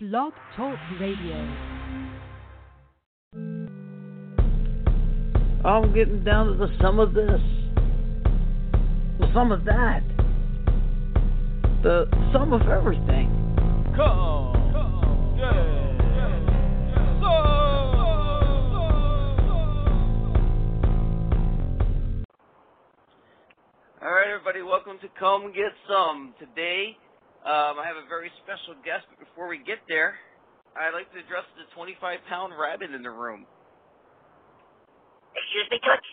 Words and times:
Blog 0.00 0.32
Talk 0.56 0.78
Radio. 1.00 1.34
I'm 5.64 5.92
getting 5.92 6.22
down 6.22 6.46
to 6.46 6.54
the 6.54 6.68
sum 6.80 7.00
of 7.00 7.14
this, 7.14 7.40
the 9.18 9.28
sum 9.34 9.50
of 9.50 9.64
that, 9.64 10.04
the 11.82 12.06
sum 12.32 12.52
of 12.52 12.60
everything. 12.68 13.28
Come, 13.96 14.52
come, 14.72 15.36
yeah. 15.36 15.88
All 24.00 24.12
right, 24.12 24.28
everybody, 24.32 24.62
welcome 24.62 25.00
to 25.02 25.08
Come 25.18 25.52
Get 25.52 25.72
Sum. 25.88 26.34
Today, 26.38 26.96
um, 27.48 27.78
I 27.80 27.84
have 27.88 27.96
a 27.96 28.06
very 28.08 28.30
special 28.44 28.74
guest, 28.84 29.06
but 29.10 29.18
before 29.24 29.48
we 29.48 29.58
get 29.58 29.78
there, 29.88 30.14
I'd 30.76 30.92
like 30.94 31.10
to 31.12 31.18
address 31.18 31.44
the 31.56 31.64
25 31.74 32.18
pound 32.28 32.52
rabbit 32.58 32.90
in 32.92 33.02
the 33.02 33.10
room. 33.10 33.46
Excuse 35.36 35.68
me, 35.70 35.78
Toots? 35.80 36.08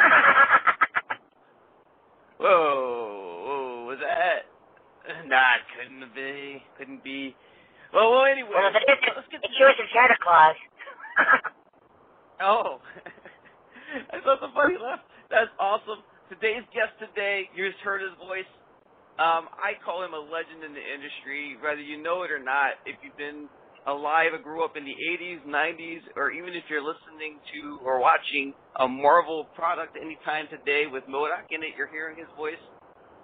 Whoa, 2.38 3.44
whoa, 3.46 3.84
was 3.86 3.98
that? 4.02 4.50
Nah, 5.26 5.56
it 5.56 5.62
couldn't 5.76 6.14
be. 6.14 6.62
Couldn't 6.78 7.04
be. 7.04 7.34
Well, 7.94 8.10
well, 8.12 8.24
anyway, 8.26 8.50
well, 8.54 8.68
if 8.70 8.76
it 8.76 8.90
is, 8.90 8.98
let's 9.16 9.28
get 9.30 9.40
it's 9.44 9.54
yours 9.58 9.74
and 9.78 9.88
Santa 9.94 10.16
Claus. 10.22 10.56
Oh, 12.42 12.80
I 14.12 14.18
thought 14.24 14.42
the 14.42 14.50
funny 14.54 14.76
laugh. 14.82 15.00
That's 15.30 15.50
awesome. 15.60 16.02
Today's 16.30 16.66
guest 16.74 16.98
today, 16.98 17.50
you 17.54 17.70
just 17.70 17.82
heard 17.82 18.02
his 18.02 18.12
voice. 18.18 18.48
Um, 19.16 19.48
I 19.56 19.72
call 19.80 20.04
him 20.04 20.12
a 20.12 20.20
legend 20.20 20.60
in 20.60 20.76
the 20.76 20.84
industry, 20.84 21.56
whether 21.64 21.80
you 21.80 21.96
know 21.96 22.22
it 22.22 22.30
or 22.30 22.38
not. 22.38 22.76
If 22.84 23.00
you've 23.00 23.16
been 23.16 23.48
alive 23.88 24.36
or 24.36 24.38
grew 24.38 24.60
up 24.64 24.76
in 24.76 24.84
the 24.84 24.92
80s, 24.92 25.40
90s, 25.48 26.04
or 26.16 26.30
even 26.32 26.52
if 26.52 26.64
you're 26.68 26.84
listening 26.84 27.40
to 27.54 27.80
or 27.80 27.96
watching 27.98 28.52
a 28.76 28.86
Marvel 28.86 29.48
product 29.56 29.96
anytime 29.96 30.52
today 30.52 30.84
with 30.84 31.04
MODOK 31.08 31.48
in 31.48 31.62
it, 31.64 31.72
you're 31.78 31.88
hearing 31.88 32.18
his 32.18 32.28
voice. 32.36 32.60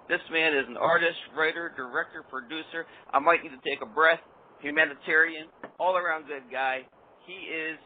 This 0.09 0.23
man 0.31 0.57
is 0.57 0.65
an 0.67 0.77
artist, 0.77 1.19
writer, 1.37 1.71
director, 1.77 2.25
producer. 2.25 2.89
I 3.13 3.19
might 3.19 3.43
need 3.43 3.53
to 3.53 3.61
take 3.61 3.81
a 3.83 3.85
breath. 3.85 4.19
Humanitarian, 4.61 5.47
all 5.77 5.97
around 5.97 6.25
good 6.25 6.49
guy. 6.49 6.87
He 7.27 7.51
is 7.53 7.77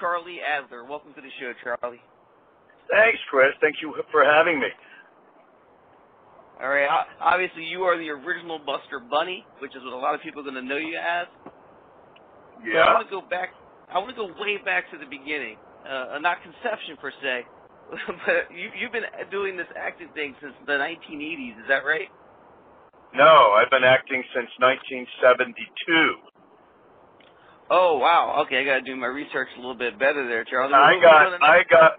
Charlie 0.00 0.38
Adler. 0.42 0.84
Welcome 0.84 1.14
to 1.14 1.22
the 1.22 1.32
show, 1.40 1.52
Charlie. 1.64 2.02
Thanks, 2.90 3.18
Chris. 3.30 3.54
Thank 3.60 3.76
you 3.80 3.94
for 4.10 4.24
having 4.24 4.58
me. 4.60 4.66
All 6.60 6.68
right. 6.68 6.88
Obviously, 7.20 7.64
you 7.64 7.82
are 7.82 7.96
the 7.98 8.10
original 8.10 8.58
Buster 8.58 9.00
Bunny, 9.00 9.44
which 9.60 9.72
is 9.74 9.82
what 9.84 9.92
a 9.94 9.96
lot 9.96 10.14
of 10.14 10.20
people 10.22 10.40
are 10.40 10.44
going 10.44 10.60
to 10.60 10.62
know 10.62 10.76
you 10.76 10.96
as. 10.98 11.26
But 12.72 12.82
I 12.82 12.94
want 12.94 13.08
to 13.08 13.10
go 13.10 13.22
back. 13.22 13.50
I 13.92 13.98
want 13.98 14.10
to 14.10 14.16
go 14.16 14.26
way 14.40 14.58
back 14.64 14.90
to 14.92 14.98
the 14.98 15.06
beginning, 15.06 15.56
uh, 15.84 16.18
not 16.20 16.38
conception 16.42 16.96
per 17.00 17.12
se, 17.20 17.44
but 18.26 18.48
you, 18.54 18.70
you've 18.78 18.92
been 18.92 19.04
doing 19.30 19.56
this 19.56 19.66
acting 19.76 20.08
thing 20.14 20.34
since 20.40 20.54
the 20.66 20.72
1980s. 20.78 21.58
Is 21.60 21.68
that 21.68 21.84
right? 21.84 22.08
No, 23.14 23.52
I've 23.58 23.68
been 23.68 23.84
acting 23.84 24.22
since 24.32 24.48
1972. 24.58 26.32
Oh 27.70 27.98
wow. 27.98 28.42
Okay, 28.46 28.60
I 28.60 28.64
got 28.64 28.74
to 28.76 28.86
do 28.86 28.96
my 28.96 29.06
research 29.08 29.48
a 29.56 29.60
little 29.60 29.74
bit 29.76 29.98
better 29.98 30.26
there, 30.28 30.44
Charles. 30.44 30.72
I 30.74 30.96
got, 31.02 31.42
I 31.42 31.64
got. 31.68 31.92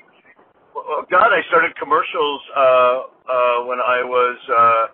Well, 0.84 1.06
God, 1.12 1.32
I 1.32 1.42
started 1.50 1.76
commercials 1.80 2.42
uh, 2.56 2.62
uh, 2.62 3.58
when 3.66 3.80
I 3.80 4.04
was 4.04 4.38
uh, 4.52 4.86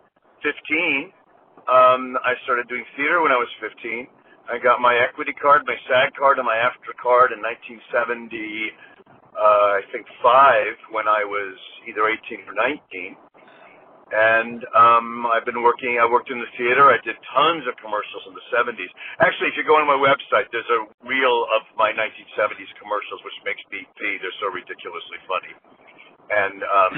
15. 0.43 1.13
Um, 1.65 2.17
I 2.25 2.33
started 2.45 2.69
doing 2.69 2.85
theater 2.97 3.21
when 3.21 3.31
I 3.33 3.37
was 3.37 3.49
15. 3.61 4.07
I 4.49 4.59
got 4.61 4.81
my 4.81 4.95
equity 4.97 5.33
card, 5.33 5.63
my 5.65 5.77
SAG 5.89 6.13
card, 6.17 6.37
and 6.37 6.45
my 6.45 6.57
AFTRA 6.57 6.93
card 7.01 7.31
in 7.33 7.41
1970. 7.41 8.73
Uh, 9.33 9.77
I 9.77 9.81
think 9.91 10.05
five 10.23 10.73
when 10.91 11.07
I 11.07 11.25
was 11.25 11.57
either 11.89 12.09
18 12.09 12.49
or 12.49 12.53
19. 12.53 13.17
And 14.09 14.65
um, 14.73 15.29
I've 15.29 15.45
been 15.45 15.61
working. 15.61 16.01
I 16.01 16.05
worked 16.09 16.31
in 16.33 16.41
the 16.41 16.49
theater. 16.57 16.89
I 16.89 16.97
did 17.05 17.15
tons 17.33 17.65
of 17.69 17.77
commercials 17.77 18.25
in 18.25 18.33
the 18.33 18.45
70s. 18.49 18.89
Actually, 19.21 19.53
if 19.53 19.55
you 19.57 19.65
go 19.65 19.77
on 19.77 19.85
my 19.85 19.97
website, 19.97 20.49
there's 20.49 20.69
a 20.73 20.89
reel 21.05 21.45
of 21.53 21.61
my 21.77 21.93
1970s 21.93 22.71
commercials, 22.81 23.21
which 23.21 23.37
makes 23.45 23.61
me 23.69 23.85
pee. 24.01 24.17
They're 24.17 24.39
so 24.41 24.49
ridiculously 24.49 25.19
funny. 25.29 25.53
And 26.29 26.57
um, 26.65 26.91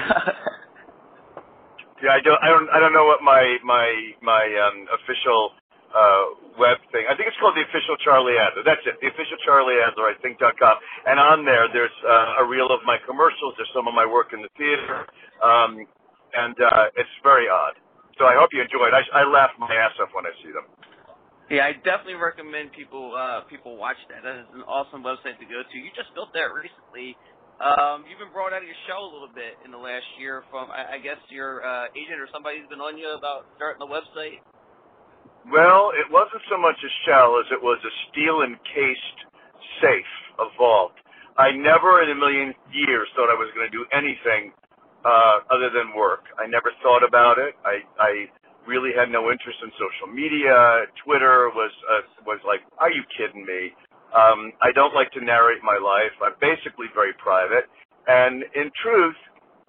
yeah, 2.04 2.16
I 2.16 2.20
don't, 2.20 2.40
I 2.42 2.48
don't, 2.48 2.68
I 2.70 2.78
don't 2.80 2.92
know 2.92 3.04
what 3.04 3.22
my 3.22 3.58
my 3.64 3.88
my 4.22 4.44
um, 4.60 4.88
official 4.96 5.52
uh, 5.94 6.24
web 6.58 6.78
thing. 6.92 7.04
I 7.08 7.16
think 7.16 7.28
it's 7.28 7.38
called 7.40 7.56
the 7.56 7.64
official 7.68 7.96
Charlie 8.00 8.36
Adler. 8.40 8.64
That's 8.64 8.82
it. 8.88 9.00
The 9.00 9.08
official 9.08 9.36
Charlie 9.44 9.78
Adler, 9.84 10.08
I 10.08 10.16
think 10.20 10.40
dot 10.40 10.56
com. 10.58 10.76
And 11.06 11.20
on 11.20 11.44
there, 11.44 11.68
there's 11.72 11.94
uh, 12.04 12.42
a 12.42 12.44
reel 12.44 12.72
of 12.72 12.80
my 12.84 12.98
commercials. 13.06 13.54
There's 13.56 13.70
some 13.74 13.88
of 13.88 13.94
my 13.94 14.06
work 14.08 14.32
in 14.32 14.42
the 14.42 14.52
theater. 14.56 15.06
Um, 15.44 15.86
and 16.34 16.56
uh, 16.58 16.92
it's 16.96 17.14
very 17.22 17.48
odd. 17.48 17.76
So 18.18 18.24
I 18.28 18.36
hope 18.36 18.52
you 18.52 18.60
enjoy 18.60 18.88
it. 18.88 18.94
I, 18.94 19.02
I 19.20 19.22
laugh 19.24 19.50
my 19.58 19.72
ass 19.72 19.96
off 20.00 20.12
when 20.12 20.26
I 20.28 20.32
see 20.44 20.52
them. 20.52 20.68
Yeah, 21.50 21.68
I 21.68 21.76
definitely 21.84 22.16
recommend 22.16 22.72
people 22.72 23.12
uh 23.12 23.44
people 23.44 23.76
watch 23.76 24.00
that. 24.08 24.24
That 24.24 24.46
is 24.46 24.48
an 24.56 24.64
awesome 24.64 25.04
website 25.04 25.36
to 25.36 25.48
go 25.48 25.60
to. 25.60 25.74
You 25.76 25.92
just 25.92 26.08
built 26.16 26.32
that 26.32 26.48
recently. 26.48 27.12
Um, 27.60 28.08
you've 28.08 28.18
been 28.18 28.32
brought 28.32 28.56
out 28.56 28.64
of 28.64 28.68
your 28.68 28.78
shell 28.88 29.04
a 29.04 29.12
little 29.12 29.30
bit 29.30 29.60
in 29.60 29.70
the 29.70 29.80
last 29.80 30.06
year 30.16 30.48
from 30.48 30.72
I, 30.72 30.96
I 30.96 30.98
guess 30.98 31.20
your 31.28 31.60
uh, 31.60 31.92
agent 31.92 32.20
or 32.20 32.28
somebody's 32.32 32.64
been 32.72 32.80
on 32.80 32.96
you 32.96 33.10
about 33.12 33.44
starting 33.60 33.84
the 33.84 33.90
website. 33.90 34.40
Well, 35.50 35.90
it 35.98 36.06
wasn't 36.08 36.40
so 36.48 36.56
much 36.56 36.78
a 36.78 36.92
shell 37.04 37.36
as 37.42 37.50
it 37.50 37.60
was 37.60 37.76
a 37.82 37.92
steel 38.08 38.46
encased 38.46 39.18
safe, 39.82 40.14
a 40.38 40.46
vault. 40.56 40.94
I 41.36 41.50
never 41.52 42.00
in 42.00 42.10
a 42.12 42.18
million 42.18 42.54
years 42.70 43.08
thought 43.16 43.32
I 43.32 43.36
was 43.36 43.50
going 43.56 43.66
to 43.68 43.74
do 43.74 43.84
anything 43.92 44.52
uh, 45.04 45.36
other 45.50 45.70
than 45.70 45.94
work. 45.96 46.24
I 46.38 46.46
never 46.46 46.70
thought 46.82 47.04
about 47.04 47.38
it. 47.38 47.54
I, 47.64 47.82
I 48.00 48.12
really 48.66 48.90
had 48.96 49.10
no 49.10 49.30
interest 49.30 49.58
in 49.62 49.70
social 49.74 50.12
media. 50.12 50.86
Twitter 51.04 51.50
was 51.54 51.72
uh, 51.90 52.02
was 52.26 52.40
like, 52.46 52.60
are 52.78 52.90
you 52.90 53.02
kidding 53.16 53.44
me? 53.44 53.72
Um, 54.14 54.52
I 54.62 54.72
don't 54.72 54.94
like 54.94 55.10
to 55.12 55.24
narrate 55.24 55.62
my 55.64 55.78
life. 55.78 56.12
I'm 56.22 56.36
basically 56.40 56.86
very 56.94 57.12
private, 57.18 57.64
and 58.06 58.44
in 58.54 58.70
truth, 58.82 59.16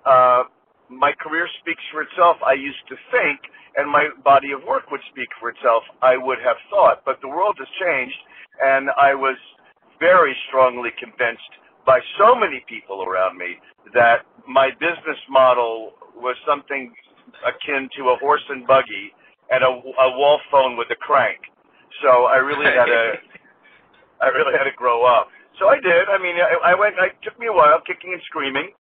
uh, 0.06 0.44
my 0.90 1.14
career 1.20 1.48
speaks 1.62 1.82
for 1.92 2.02
itself. 2.04 2.38
I 2.46 2.54
used 2.54 2.84
to 2.90 2.96
think, 3.12 3.40
and 3.78 3.90
my 3.90 4.10
body 4.24 4.52
of 4.52 4.62
work 4.68 4.92
would 4.92 5.02
speak 5.10 5.30
for 5.40 5.50
itself. 5.50 5.84
I 6.02 6.18
would 6.18 6.40
have 6.44 6.58
thought, 6.70 7.02
but 7.06 7.22
the 7.22 7.30
world 7.30 7.56
has 7.58 7.68
changed, 7.80 8.20
and 8.62 8.90
I 9.00 9.16
was 9.16 9.38
very 10.00 10.36
strongly 10.50 10.92
convinced 11.00 11.52
by 11.86 12.00
so 12.18 12.36
many 12.36 12.64
people 12.68 13.04
around 13.04 13.38
me 13.38 13.58
that 13.94 14.26
my 14.48 14.70
business 14.80 15.20
model 15.30 15.94
was 16.16 16.36
something 16.48 16.94
akin 17.46 17.90
to 17.98 18.10
a 18.10 18.16
horse 18.18 18.44
and 18.50 18.66
buggy 18.68 19.12
and 19.52 19.64
a, 19.64 19.68
a 19.68 20.08
wall 20.18 20.40
phone 20.52 20.78
with 20.78 20.88
a 20.92 20.96
crank. 20.96 21.40
So 22.02 22.26
I 22.26 22.38
really 22.38 22.66
had 22.66 22.86
to, 22.86 23.14
I 24.22 24.28
really 24.28 24.54
had 24.58 24.66
to 24.66 24.76
grow 24.76 25.06
up. 25.06 25.30
So 25.60 25.70
I 25.70 25.80
did. 25.80 26.10
I 26.10 26.18
mean, 26.18 26.36
I, 26.42 26.74
I 26.74 26.76
went. 26.76 26.96
It 26.98 27.14
took 27.22 27.38
me 27.40 27.48
a 27.48 27.54
while, 27.54 27.78
kicking 27.86 28.14
and 28.14 28.22
screaming, 28.26 28.74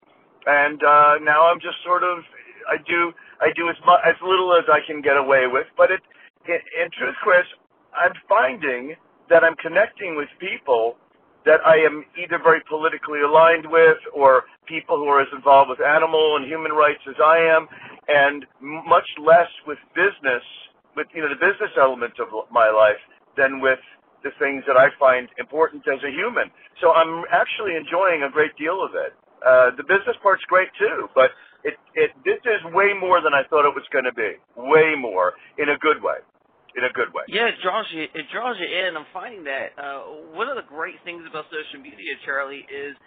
and 0.48 0.82
uh, 0.82 1.22
now 1.22 1.46
I'm 1.46 1.60
just 1.60 1.78
sort 1.86 2.04
of. 2.04 2.26
I 2.66 2.78
do. 2.82 3.14
I 3.42 3.54
do 3.56 3.70
as 3.70 3.76
much, 3.86 4.02
as 4.08 4.16
little 4.24 4.56
as 4.58 4.66
I 4.72 4.80
can 4.82 5.02
get 5.02 5.18
away 5.18 5.46
with. 5.46 5.68
But 5.78 5.92
it, 5.92 6.02
in, 6.48 6.58
in 6.82 6.90
truth, 6.98 7.14
Chris, 7.22 7.46
I'm 7.94 8.14
finding 8.28 8.96
that 9.30 9.44
I'm 9.44 9.56
connecting 9.62 10.16
with 10.16 10.30
people 10.40 10.98
that 11.46 11.62
I 11.66 11.78
am 11.78 12.06
either 12.18 12.40
very 12.44 12.62
politically 12.70 13.22
aligned 13.22 13.66
with 13.70 13.98
or 14.14 14.44
people 14.68 14.98
who 14.98 15.08
are 15.08 15.22
as 15.22 15.28
involved 15.36 15.70
with 15.70 15.82
animal 15.82 16.38
and 16.38 16.46
human 16.46 16.72
rights 16.72 17.02
as 17.08 17.16
I 17.24 17.38
am, 17.40 17.68
and 18.08 18.46
much 18.62 19.08
less 19.22 19.50
with 19.68 19.80
business, 19.96 20.44
with 20.96 21.08
you 21.16 21.22
know 21.22 21.30
the 21.30 21.40
business 21.40 21.72
element 21.80 22.14
of 22.20 22.28
my 22.52 22.70
life 22.70 23.02
than 23.38 23.62
with 23.62 23.80
the 24.24 24.32
things 24.40 24.64
that 24.68 24.78
I 24.78 24.90
find 25.00 25.28
important 25.38 25.84
as 25.88 26.00
a 26.04 26.12
human. 26.12 26.50
So 26.82 26.92
I'm 26.94 27.26
actually 27.32 27.76
enjoying 27.76 28.24
a 28.24 28.32
great 28.32 28.56
deal 28.58 28.84
of 28.84 28.92
it. 28.96 29.14
Uh, 29.46 29.72
the 29.78 29.84
business 29.84 30.16
part's 30.24 30.44
great 30.48 30.70
too, 30.80 31.10
but 31.16 31.32
it, 31.64 31.76
it 31.96 32.12
this 32.26 32.40
is 32.46 32.62
way 32.74 32.94
more 32.94 33.22
than 33.22 33.34
I 33.34 33.44
thought 33.50 33.68
it 33.68 33.76
was 33.76 33.86
going 33.92 34.06
to 34.06 34.14
be. 34.14 34.40
Way 34.58 34.96
more 34.98 35.34
in 35.58 35.70
a 35.70 35.78
good 35.80 36.02
way. 36.04 36.20
In 36.74 36.84
a 36.84 36.94
good 36.98 37.14
way. 37.14 37.22
Yeah, 37.30 37.54
it 37.54 37.62
draws 37.62 37.86
you. 37.94 38.10
It 38.10 38.26
draws 38.34 38.58
you 38.58 38.66
in. 38.66 38.98
I'm 38.98 39.06
finding 39.14 39.46
that 39.46 39.78
uh, 39.78 40.34
one 40.34 40.50
of 40.50 40.58
the 40.58 40.66
great 40.66 40.98
things 41.06 41.22
about 41.30 41.46
social 41.54 41.78
media, 41.78 42.18
Charlie, 42.26 42.66
is 42.66 42.98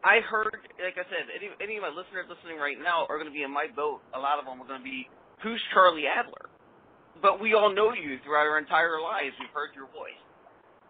I 0.00 0.24
heard, 0.24 0.56
like 0.80 0.96
I 0.96 1.04
said, 1.12 1.28
any 1.28 1.52
any 1.60 1.76
of 1.76 1.84
my 1.84 1.92
listeners 1.92 2.24
listening 2.24 2.56
right 2.56 2.80
now 2.80 3.04
are 3.12 3.20
going 3.20 3.28
to 3.28 3.36
be 3.36 3.44
in 3.44 3.52
my 3.52 3.68
boat. 3.68 4.00
A 4.16 4.20
lot 4.20 4.40
of 4.40 4.48
them 4.48 4.56
are 4.60 4.68
going 4.68 4.80
to 4.80 4.84
be, 4.86 5.08
who's 5.44 5.60
Charlie 5.76 6.08
Adler? 6.08 6.48
But 7.20 7.40
we 7.40 7.52
all 7.52 7.68
know 7.72 7.92
you 7.92 8.16
throughout 8.24 8.48
our 8.48 8.56
entire 8.56 9.00
lives. 9.00 9.36
We've 9.40 9.52
heard 9.52 9.76
your 9.76 9.88
voice. 9.92 10.20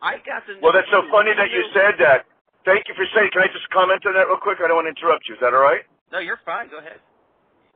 I 0.03 0.19
got 0.23 0.47
to 0.47 0.59
know 0.59 0.63
Well, 0.63 0.75
that's 0.75 0.91
so 0.95 1.07
funny 1.11 1.35
that 1.35 1.51
you 1.51 1.63
said 1.75 1.99
that. 2.03 2.27
Thank 2.67 2.87
you 2.91 2.95
for 2.99 3.07
saying. 3.15 3.31
Can 3.31 3.47
I 3.47 3.51
just 3.51 3.67
comment 3.71 4.03
on 4.07 4.15
that 4.19 4.27
real 4.27 4.43
quick? 4.43 4.59
I 4.59 4.67
don't 4.67 4.79
want 4.79 4.91
to 4.91 4.95
interrupt 4.95 5.27
you. 5.31 5.39
Is 5.39 5.41
that 5.41 5.55
all 5.55 5.63
right? 5.63 5.87
No, 6.11 6.19
you're 6.19 6.43
fine. 6.45 6.67
Go 6.71 6.79
ahead. 6.79 6.99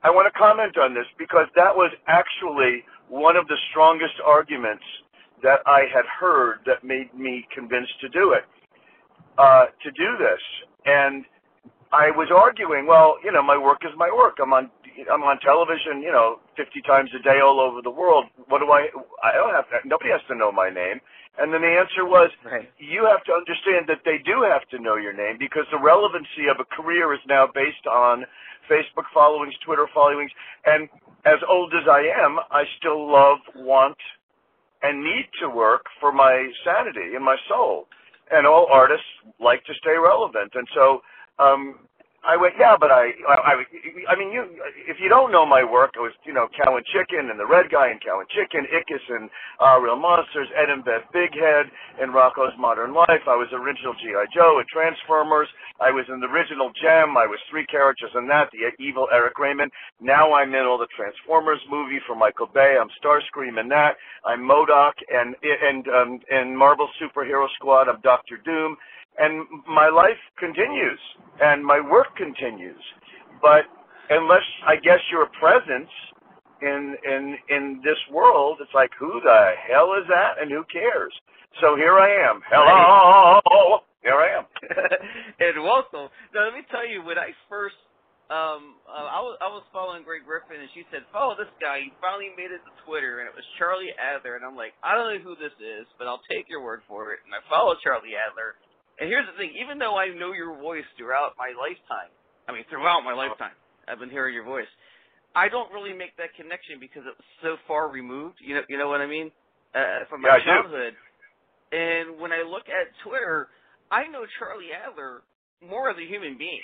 I 0.02 0.10
want 0.10 0.26
to 0.26 0.34
comment 0.34 0.74
on 0.78 0.94
this 0.94 1.06
because 1.18 1.46
that 1.54 1.70
was 1.74 1.94
actually 2.10 2.82
one 3.10 3.36
of 3.36 3.46
the 3.48 3.56
strongest 3.70 4.14
arguments 4.24 4.84
that 5.42 5.60
I 5.66 5.84
had 5.92 6.06
heard 6.06 6.60
that 6.66 6.84
made 6.84 7.12
me 7.12 7.46
convinced 7.52 7.98
to 8.00 8.08
do 8.08 8.32
it, 8.32 8.44
uh, 9.36 9.66
to 9.82 9.90
do 9.90 10.16
this. 10.16 10.40
And 10.86 11.24
I 11.92 12.10
was 12.14 12.30
arguing, 12.30 12.86
well, 12.86 13.18
you 13.24 13.32
know, 13.32 13.42
my 13.42 13.58
work 13.58 13.82
is 13.82 13.90
my 13.96 14.10
work. 14.14 14.38
I'm 14.40 14.52
on 14.52 14.70
I'm 15.10 15.22
on 15.22 15.38
television, 15.40 16.02
you 16.02 16.12
know, 16.12 16.40
50 16.56 16.82
times 16.82 17.10
a 17.18 17.22
day 17.22 17.40
all 17.40 17.58
over 17.58 17.80
the 17.80 17.90
world. 17.90 18.26
What 18.48 18.58
do 18.58 18.70
I? 18.70 18.88
I 19.24 19.32
don't 19.32 19.54
have 19.54 19.66
to. 19.70 19.88
Nobody 19.88 20.10
has 20.10 20.20
to 20.28 20.34
know 20.34 20.52
my 20.52 20.68
name. 20.68 21.00
And 21.38 21.54
then 21.54 21.62
the 21.62 21.72
answer 21.72 22.04
was, 22.04 22.28
right. 22.44 22.68
you 22.76 23.06
have 23.06 23.24
to 23.24 23.32
understand 23.32 23.86
that 23.88 24.02
they 24.04 24.18
do 24.18 24.42
have 24.42 24.68
to 24.70 24.78
know 24.78 24.96
your 24.96 25.14
name 25.14 25.38
because 25.38 25.64
the 25.72 25.78
relevancy 25.78 26.50
of 26.50 26.60
a 26.60 26.66
career 26.68 27.14
is 27.14 27.20
now 27.26 27.48
based 27.48 27.86
on 27.86 28.26
Facebook 28.68 29.08
followings, 29.14 29.54
Twitter 29.64 29.86
followings, 29.94 30.30
and 30.66 30.90
as 31.24 31.38
old 31.48 31.72
as 31.74 31.88
I 31.88 32.00
am, 32.24 32.38
I 32.50 32.64
still 32.78 33.10
love, 33.10 33.38
want, 33.56 33.96
and 34.82 35.04
need 35.04 35.28
to 35.40 35.48
work 35.48 35.86
for 36.00 36.12
my 36.12 36.50
sanity 36.64 37.14
and 37.14 37.24
my 37.24 37.36
soul. 37.48 37.86
And 38.30 38.46
all 38.46 38.68
artists 38.72 39.06
like 39.40 39.64
to 39.64 39.74
stay 39.74 39.96
relevant. 40.02 40.52
And 40.54 40.66
so 40.74 41.02
um, 41.38 41.80
I 42.20 42.36
went, 42.36 42.52
yeah, 42.60 42.76
but 42.78 42.92
I, 42.92 43.16
I, 43.28 43.64
I 44.12 44.14
mean, 44.18 44.30
you, 44.30 44.44
if 44.86 45.00
you 45.00 45.08
don't 45.08 45.32
know 45.32 45.46
my 45.46 45.64
work, 45.64 45.96
I 45.96 46.00
was, 46.00 46.12
you 46.26 46.34
know, 46.34 46.48
Cow 46.52 46.76
and 46.76 46.84
Chicken 46.84 47.30
and 47.30 47.40
The 47.40 47.46
Red 47.46 47.70
Guy 47.72 47.88
and 47.88 48.00
Cow 48.00 48.20
and 48.20 48.28
Chicken, 48.28 48.68
Ickis 48.68 49.00
and 49.08 49.30
uh, 49.56 49.80
Real 49.80 49.96
Monsters, 49.96 50.48
Ed 50.52 50.68
and 50.68 50.84
Bev 50.84 51.00
Bighead 51.14 51.72
in 52.02 52.10
Rocko's 52.10 52.52
Modern 52.58 52.92
Life. 52.92 53.24
I 53.24 53.40
was 53.40 53.48
original 53.56 53.94
G.I. 53.94 54.26
Joe 54.34 54.60
and 54.60 54.68
Transformers. 54.68 55.48
I 55.80 55.90
was 55.90 56.04
in 56.12 56.20
the 56.20 56.26
original 56.26 56.70
Jem. 56.76 57.16
I 57.16 57.24
was 57.24 57.40
three 57.48 57.64
characters 57.64 58.10
in 58.14 58.28
that, 58.28 58.50
the 58.52 58.68
evil 58.82 59.08
Eric 59.10 59.38
Raymond. 59.38 59.72
Now 60.02 60.34
I'm 60.34 60.54
in 60.54 60.66
all 60.68 60.76
the 60.76 60.92
Transformers 60.94 61.60
movie 61.70 62.00
for 62.06 62.14
Michael 62.14 62.50
Bay. 62.52 62.76
I'm 62.78 62.92
Starscream 63.00 63.58
in 63.58 63.68
that. 63.70 63.96
I'm 64.26 64.40
MODOK 64.40 64.92
and, 65.08 65.36
and, 65.40 65.88
um, 65.88 66.20
in 66.30 66.54
Marvel 66.54 66.88
Superhero 67.00 67.48
Squad. 67.56 67.88
I'm 67.88 68.00
Doctor 68.02 68.36
Doom 68.44 68.76
and 69.20 69.46
my 69.68 69.88
life 69.88 70.18
continues 70.38 70.98
and 71.40 71.64
my 71.64 71.78
work 71.80 72.16
continues. 72.16 72.82
But 73.42 73.68
unless 74.08 74.44
I 74.66 74.76
guess 74.76 75.00
your 75.12 75.28
presence 75.38 75.90
in 76.62 76.96
in 77.04 77.36
in 77.48 77.80
this 77.84 77.98
world, 78.10 78.58
it's 78.60 78.74
like 78.74 78.90
who 78.98 79.20
the 79.22 79.52
hell 79.68 79.94
is 80.00 80.08
that 80.08 80.40
and 80.40 80.50
who 80.50 80.64
cares? 80.72 81.12
So 81.60 81.76
here 81.76 81.98
I 81.98 82.08
am. 82.30 82.40
Hello. 82.48 83.80
Here 84.02 84.16
I 84.16 84.40
am. 84.40 84.44
and 85.44 85.62
welcome. 85.62 86.08
Now 86.32 86.48
let 86.48 86.54
me 86.56 86.64
tell 86.72 86.88
you 86.88 87.04
when 87.04 87.20
I 87.20 87.36
first 87.52 87.76
um 88.32 88.80
uh, 88.88 89.10
I 89.12 89.20
was 89.20 89.36
I 89.44 89.48
was 89.52 89.64
following 89.76 90.00
Greg 90.00 90.24
Griffin 90.24 90.56
and 90.56 90.72
she 90.72 90.88
said, 90.88 91.04
Follow 91.12 91.36
this 91.36 91.52
guy, 91.60 91.84
he 91.84 91.92
finally 92.00 92.32
made 92.32 92.48
it 92.48 92.64
to 92.64 92.72
Twitter 92.88 93.20
and 93.20 93.28
it 93.28 93.36
was 93.36 93.44
Charlie 93.60 93.92
Adler 94.00 94.40
and 94.40 94.44
I'm 94.44 94.56
like, 94.56 94.72
I 94.80 94.96
don't 94.96 95.12
know 95.12 95.20
who 95.20 95.36
this 95.36 95.52
is, 95.60 95.84
but 96.00 96.08
I'll 96.08 96.24
take 96.32 96.48
your 96.48 96.64
word 96.64 96.80
for 96.88 97.12
it 97.12 97.20
and 97.28 97.36
I 97.36 97.44
follow 97.52 97.76
Charlie 97.84 98.16
Adler 98.16 98.56
and 99.00 99.08
here's 99.08 99.26
the 99.26 99.36
thing, 99.40 99.56
even 99.56 99.80
though 99.80 99.96
I 99.96 100.12
know 100.12 100.32
your 100.32 100.54
voice 100.60 100.84
throughout 100.96 101.32
my 101.40 101.56
lifetime, 101.56 102.12
I 102.48 102.52
mean 102.52 102.64
throughout 102.68 103.00
my 103.00 103.16
lifetime, 103.16 103.56
I've 103.88 103.98
been 103.98 104.12
hearing 104.12 104.34
your 104.34 104.44
voice. 104.44 104.68
I 105.34 105.48
don't 105.48 105.72
really 105.72 105.94
make 105.96 106.16
that 106.18 106.34
connection 106.36 106.76
because 106.78 107.06
it 107.06 107.14
was 107.14 107.30
so 107.42 107.56
far 107.66 107.88
removed. 107.88 108.38
You 108.44 108.56
know, 108.56 108.64
you 108.68 108.76
know 108.78 108.88
what 108.88 109.00
I 109.00 109.06
mean? 109.06 109.30
Uh, 109.74 110.04
from 110.10 110.22
my 110.22 110.36
yeah, 110.36 110.44
childhood. 110.44 110.94
And 111.70 112.18
when 112.20 112.32
I 112.32 112.42
look 112.42 112.66
at 112.66 112.90
Twitter, 113.06 113.48
I 113.90 114.10
know 114.10 114.26
Charlie 114.38 114.74
Adler 114.74 115.22
more 115.62 115.90
as 115.90 115.96
a 115.96 116.06
human 116.06 116.36
being 116.36 116.60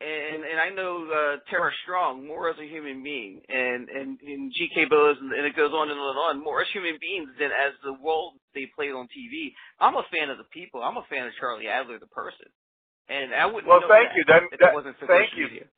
and 0.00 0.44
and 0.44 0.58
I 0.58 0.72
know 0.72 1.04
uh, 1.04 1.36
Tara 1.50 1.70
Strong 1.84 2.26
more 2.26 2.48
as 2.48 2.56
a 2.56 2.64
human 2.64 3.02
being, 3.02 3.40
and 3.48 3.88
and, 3.88 4.16
and 4.20 4.52
G.K. 4.56 4.86
Bowes, 4.88 5.16
and, 5.20 5.32
and 5.32 5.44
it 5.44 5.54
goes 5.54 5.72
on 5.72 5.90
and 5.90 6.00
on 6.00 6.16
and 6.16 6.40
on, 6.40 6.44
more 6.44 6.62
as 6.62 6.68
human 6.72 6.96
beings 7.00 7.28
than 7.38 7.52
as 7.52 7.76
the 7.84 7.92
role 8.00 8.32
they 8.54 8.64
played 8.74 8.96
on 8.96 9.08
TV. 9.12 9.52
I'm 9.78 9.96
a 9.96 10.04
fan 10.08 10.30
of 10.30 10.38
the 10.38 10.48
people. 10.48 10.82
I'm 10.82 10.96
a 10.96 11.04
fan 11.10 11.26
of 11.26 11.32
Charlie 11.38 11.68
Adler, 11.68 12.00
the 12.00 12.08
person, 12.08 12.48
and 13.08 13.34
I 13.34 13.44
wouldn't. 13.44 13.68
Well, 13.68 13.84
thank 13.88 14.08
that 14.08 14.16
you. 14.16 14.24
That, 14.24 14.42
if 14.52 14.60
that 14.60 14.72
wasn't 14.72 14.96
for 14.98 15.06
thank 15.06 15.36
you. 15.36 15.52
Media. 15.52 15.68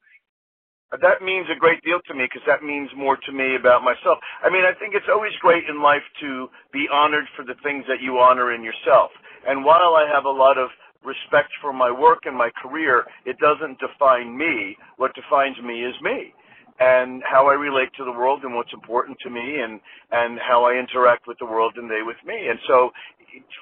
That 1.01 1.25
means 1.25 1.49
a 1.49 1.59
great 1.59 1.81
deal 1.83 2.05
to 2.05 2.13
me 2.15 2.29
because 2.29 2.45
that 2.47 2.63
means 2.63 2.91
more 2.95 3.17
to 3.17 3.33
me 3.33 3.57
about 3.57 3.81
myself. 3.81 4.21
I 4.45 4.53
mean, 4.53 4.61
I 4.61 4.77
think 4.77 4.93
it's 4.95 5.09
always 5.09 5.33
great 5.41 5.65
in 5.65 5.81
life 5.81 6.05
to 6.21 6.53
be 6.71 6.85
honored 6.93 7.25
for 7.35 7.49
the 7.49 7.57
things 7.65 7.89
that 7.89 8.05
you 8.05 8.21
honor 8.21 8.53
in 8.53 8.63
yourself. 8.63 9.11
And 9.49 9.65
while 9.65 9.97
I 9.97 10.05
have 10.13 10.27
a 10.27 10.31
lot 10.31 10.59
of 10.59 10.69
respect 11.05 11.51
for 11.61 11.73
my 11.73 11.91
work 11.91 12.21
and 12.25 12.37
my 12.37 12.51
career, 12.63 13.05
it 13.25 13.39
doesn't 13.39 13.79
define 13.79 14.37
me. 14.37 14.77
What 14.97 15.15
defines 15.15 15.57
me 15.63 15.85
is 15.85 15.95
me 16.03 16.35
and 16.81 17.23
how 17.31 17.49
I 17.49 17.55
relate 17.55 17.91
to 17.99 18.05
the 18.05 18.13
world 18.13 18.45
and 18.45 18.55
what's 18.55 18.73
important 18.73 19.19
to 19.23 19.31
me 19.31 19.61
and 19.61 19.81
and 20.11 20.39
how 20.39 20.65
I 20.65 20.75
interact 20.79 21.27
with 21.27 21.39
the 21.39 21.45
world 21.45 21.75
and 21.77 21.91
they 21.91 22.03
with 22.05 22.17
me. 22.27 22.49
And 22.49 22.59
so 22.67 22.91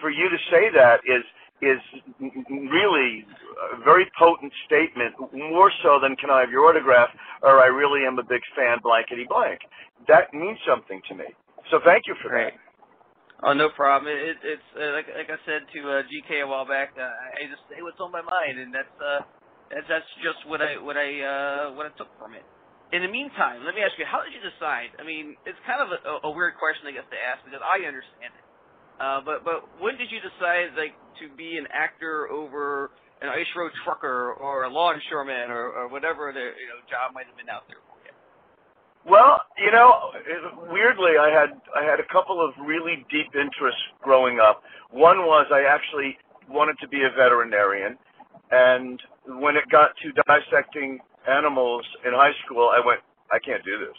for 0.01 0.11
you 0.11 0.29
to 0.29 0.37
say 0.51 0.71
that 0.75 1.01
is 1.07 1.25
is 1.63 1.81
really 2.49 3.27
a 3.73 3.85
very 3.85 4.11
potent 4.19 4.53
statement, 4.65 5.15
more 5.35 5.71
so 5.83 5.99
than 6.01 6.17
can 6.17 6.31
I 6.31 6.41
have 6.41 6.51
your 6.51 6.67
autograph 6.71 7.11
or 7.43 7.61
I 7.63 7.67
really 7.67 8.07
am 8.07 8.19
a 8.19 8.23
big 8.23 8.41
fan 8.57 8.79
blankety 8.83 9.27
blank. 9.29 9.61
That 10.09 10.33
means 10.33 10.59
something 10.67 11.03
to 11.09 11.15
me. 11.15 11.27
So 11.71 11.79
thank 11.85 12.07
you 12.07 12.15
for 12.23 12.31
that. 12.31 12.55
Oh, 13.45 13.53
no 13.53 13.69
problem. 13.73 14.13
It, 14.13 14.37
it's 14.45 14.71
uh, 14.77 14.93
like 14.97 15.09
like 15.13 15.29
I 15.33 15.41
said 15.45 15.65
to 15.69 15.81
uh, 15.89 16.03
GK 16.09 16.45
a 16.45 16.49
while 16.49 16.69
back. 16.69 16.93
Uh, 16.97 17.05
I 17.09 17.49
just 17.49 17.65
say 17.69 17.81
what's 17.85 18.01
on 18.01 18.13
my 18.13 18.25
mind, 18.25 18.61
and 18.61 18.73
that's 18.73 18.97
uh, 19.01 19.21
that's 19.73 19.89
that's 19.89 20.11
just 20.25 20.45
what 20.49 20.61
I 20.61 20.77
what 20.81 20.97
I 20.97 21.09
uh, 21.21 21.63
what 21.77 21.89
I 21.89 21.93
took 21.97 22.13
from 22.21 22.37
it. 22.37 22.45
In 22.93 23.03
the 23.05 23.13
meantime, 23.13 23.65
let 23.65 23.75
me 23.75 23.83
ask 23.85 23.97
you, 24.01 24.05
how 24.09 24.21
did 24.25 24.33
you 24.37 24.43
decide? 24.45 24.93
I 25.01 25.05
mean, 25.05 25.37
it's 25.49 25.59
kind 25.69 25.81
of 25.85 25.89
a, 25.93 26.29
a 26.29 26.31
weird 26.33 26.57
question, 26.61 26.89
I 26.89 26.93
guess, 26.97 27.09
to 27.09 27.19
ask 27.21 27.45
because 27.45 27.63
I 27.65 27.85
understand 27.85 28.33
it. 28.37 28.47
Uh, 29.01 29.21
but 29.25 29.45
but 29.45 29.69
when 29.81 29.97
did 29.97 30.13
you 30.13 30.21
decide 30.21 30.77
like 30.77 30.95
to 31.25 31.33
be 31.37 31.57
an 31.57 31.67
actor 31.73 32.29
over 32.29 32.93
an 33.25 33.29
ice 33.33 33.49
road 33.57 33.73
trucker 33.85 34.37
or 34.37 34.65
a 34.65 34.71
longshoreman 34.73 35.49
or, 35.53 35.73
or 35.73 35.89
whatever 35.89 36.33
the 36.33 36.45
you 36.45 36.69
know 36.69 36.81
job 36.93 37.17
might 37.17 37.27
have 37.27 37.37
been 37.37 37.51
out 37.51 37.65
there? 37.69 37.81
Well, 39.07 39.41
you 39.59 39.73
know, 39.73 40.13
weirdly, 40.71 41.13
I 41.21 41.31
had 41.31 41.51
I 41.77 41.85
had 41.85 42.01
a 42.01 42.09
couple 42.13 42.45
of 42.45 42.53
really 42.67 43.07
deep 43.11 43.33
interests 43.35 43.81
growing 44.03 44.41
up. 44.41 44.63
One 44.91 45.21
was 45.27 45.47
I 45.53 45.65
actually 45.65 46.19
wanted 46.51 46.77
to 46.81 46.89
be 46.89 47.03
a 47.05 47.11
veterinarian, 47.17 47.97
and 48.53 49.01
when 49.41 49.57
it 49.57 49.65
got 49.71 49.93
to 50.03 50.13
dissecting 50.29 51.01
animals 51.29 51.87
in 52.07 52.13
high 52.13 52.35
school, 52.45 52.71
I 52.75 52.85
went, 52.85 53.01
I 53.33 53.39
can't 53.41 53.65
do 53.65 53.79
this. 53.79 53.97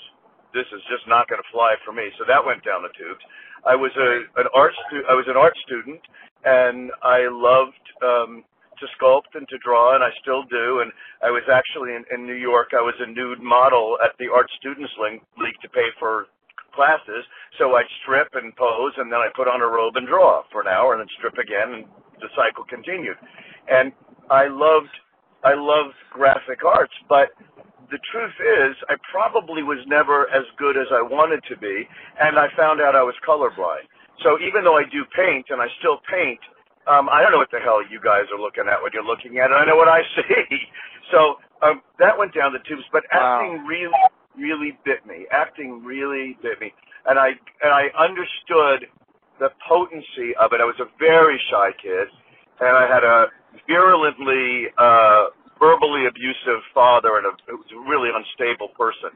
This 0.54 0.68
is 0.76 0.82
just 0.92 1.08
not 1.08 1.30
going 1.30 1.42
to 1.42 1.50
fly 1.52 1.76
for 1.86 1.94
me. 1.94 2.10
So 2.20 2.26
that 2.28 2.46
went 2.46 2.64
down 2.66 2.84
the 2.84 2.94
tubes. 2.98 3.24
I 3.66 3.76
was 3.76 3.92
a 3.98 4.42
an 4.42 4.48
art 4.54 4.74
stu- 4.88 5.06
I 5.10 5.16
was 5.16 5.26
an 5.30 5.38
art 5.38 5.56
student, 5.66 6.02
and 6.46 6.92
I 7.02 7.26
loved 7.32 7.86
um, 8.04 8.44
to 8.82 8.88
sculpt 8.98 9.38
and 9.38 9.48
to 9.50 9.58
draw, 9.64 9.96
and 9.96 10.04
I 10.04 10.10
still 10.22 10.44
do. 10.44 10.82
And 10.82 10.92
I 11.24 11.32
was 11.32 11.46
actually 11.48 11.96
in, 11.96 12.04
in 12.12 12.26
New 12.26 12.38
York. 12.38 12.74
I 12.74 12.82
was 12.82 12.98
a 13.00 13.08
nude 13.08 13.42
model 13.42 13.98
at 14.04 14.18
the 14.20 14.28
Art 14.28 14.50
Students 14.60 14.92
League 15.00 15.60
to 15.62 15.70
pay 15.70 15.88
for 15.98 16.28
classes. 16.76 17.24
So 17.58 17.76
I'd 17.76 17.90
strip 18.04 18.30
and 18.34 18.56
pose, 18.56 18.94
and 18.98 19.12
then 19.12 19.20
I 19.20 19.30
put 19.36 19.48
on 19.48 19.62
a 19.62 19.68
robe 19.68 19.96
and 19.96 20.08
draw 20.08 20.44
for 20.52 20.62
an 20.62 20.68
hour, 20.68 20.94
and 20.94 21.02
then 21.02 21.12
strip 21.18 21.38
again, 21.38 21.74
and 21.74 21.86
the 22.20 22.30
cycle 22.36 22.64
continued. 22.68 23.18
And 23.70 23.92
I 24.30 24.48
loved, 24.48 24.92
I 25.44 25.54
loved 25.54 25.96
graphic 26.12 26.64
arts, 26.64 26.94
but 27.10 27.30
the 27.92 28.00
truth 28.08 28.38
is, 28.40 28.76
I 28.88 28.96
probably 29.12 29.64
was 29.64 29.84
never 29.86 30.32
as 30.32 30.48
good 30.58 30.78
as 30.78 30.88
I 30.96 31.04
wanted 31.04 31.44
to 31.52 31.58
be, 31.60 31.84
and 32.20 32.40
I 32.40 32.48
found 32.56 32.80
out 32.80 32.96
I 32.96 33.04
was 33.04 33.16
colorblind. 33.28 33.92
So 34.24 34.40
even 34.40 34.64
though 34.64 34.78
I 34.78 34.88
do 34.88 35.04
paint, 35.12 35.48
and 35.50 35.62
I 35.62 35.68
still 35.80 36.00
paint, 36.08 36.40
um, 36.88 37.10
I 37.10 37.22
don't 37.22 37.32
know 37.32 37.38
what 37.38 37.52
the 37.52 37.60
hell 37.60 37.82
you 37.86 38.00
guys 38.02 38.26
are 38.34 38.40
looking 38.40 38.66
at 38.68 38.82
when 38.82 38.92
you're 38.94 39.06
looking 39.06 39.38
at 39.38 39.52
it. 39.52 39.54
I 39.54 39.66
know 39.66 39.76
what 39.76 39.88
I 39.88 40.02
see. 40.16 40.58
So 41.12 41.38
um, 41.62 41.82
that 42.00 42.18
went 42.18 42.34
down 42.34 42.54
the 42.54 42.64
tubes. 42.68 42.84
But 42.92 43.04
acting 43.12 43.62
wow. 43.62 43.66
really, 43.68 44.04
really 44.38 44.78
bit 44.86 45.06
me. 45.06 45.28
Acting 45.32 45.84
really 45.84 46.38
bit 46.42 46.60
me, 46.60 46.74
and 47.06 47.20
I 47.20 47.38
and 47.62 47.72
I 47.72 47.90
understood 47.98 48.90
the 49.40 49.50
potency 49.68 50.36
of 50.40 50.54
it. 50.54 50.62
I 50.62 50.66
was 50.66 50.80
a 50.80 50.90
very 50.98 51.40
shy 51.50 51.72
kid, 51.82 52.08
and 52.60 52.78
I 52.78 52.88
had 52.88 53.04
a 53.04 53.28
virulently 53.68 54.68
uh, 54.78 55.34
verbally 55.60 56.08
abusive 56.08 56.66
father 56.74 57.18
and 57.18 57.28
a, 57.28 57.56
was 57.56 57.70
a 57.74 57.80
really 57.90 58.10
unstable 58.10 58.70
person. 58.70 59.14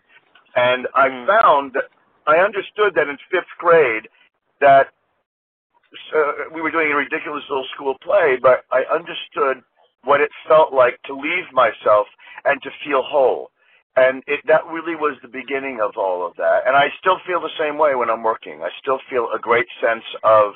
And 0.55 0.87
I 0.93 1.09
mm. 1.09 1.27
found 1.27 1.73
that 1.73 1.89
I 2.27 2.37
understood 2.37 2.93
that 2.95 3.09
in 3.09 3.17
fifth 3.31 3.49
grade 3.57 4.07
that 4.61 4.93
uh, 6.15 6.49
we 6.53 6.61
were 6.61 6.71
doing 6.71 6.91
a 6.91 6.95
ridiculous 6.95 7.43
little 7.49 7.67
school 7.73 7.95
play, 8.03 8.37
but 8.41 8.65
I 8.71 8.83
understood 8.93 9.63
what 10.03 10.21
it 10.21 10.31
felt 10.47 10.73
like 10.73 11.01
to 11.05 11.13
leave 11.13 11.51
myself 11.51 12.07
and 12.45 12.61
to 12.63 12.69
feel 12.85 13.01
whole. 13.01 13.49
And 13.97 14.23
it, 14.27 14.41
that 14.47 14.65
really 14.67 14.95
was 14.95 15.17
the 15.21 15.29
beginning 15.31 15.79
of 15.81 15.97
all 15.97 16.27
of 16.27 16.35
that. 16.35 16.67
And 16.67 16.75
I 16.75 16.87
still 16.99 17.17
feel 17.25 17.39
the 17.39 17.55
same 17.57 17.77
way 17.77 17.95
when 17.95 18.09
I'm 18.09 18.23
working. 18.23 18.61
I 18.61 18.69
still 18.79 18.99
feel 19.09 19.29
a 19.33 19.39
great 19.39 19.67
sense 19.81 20.03
of 20.23 20.53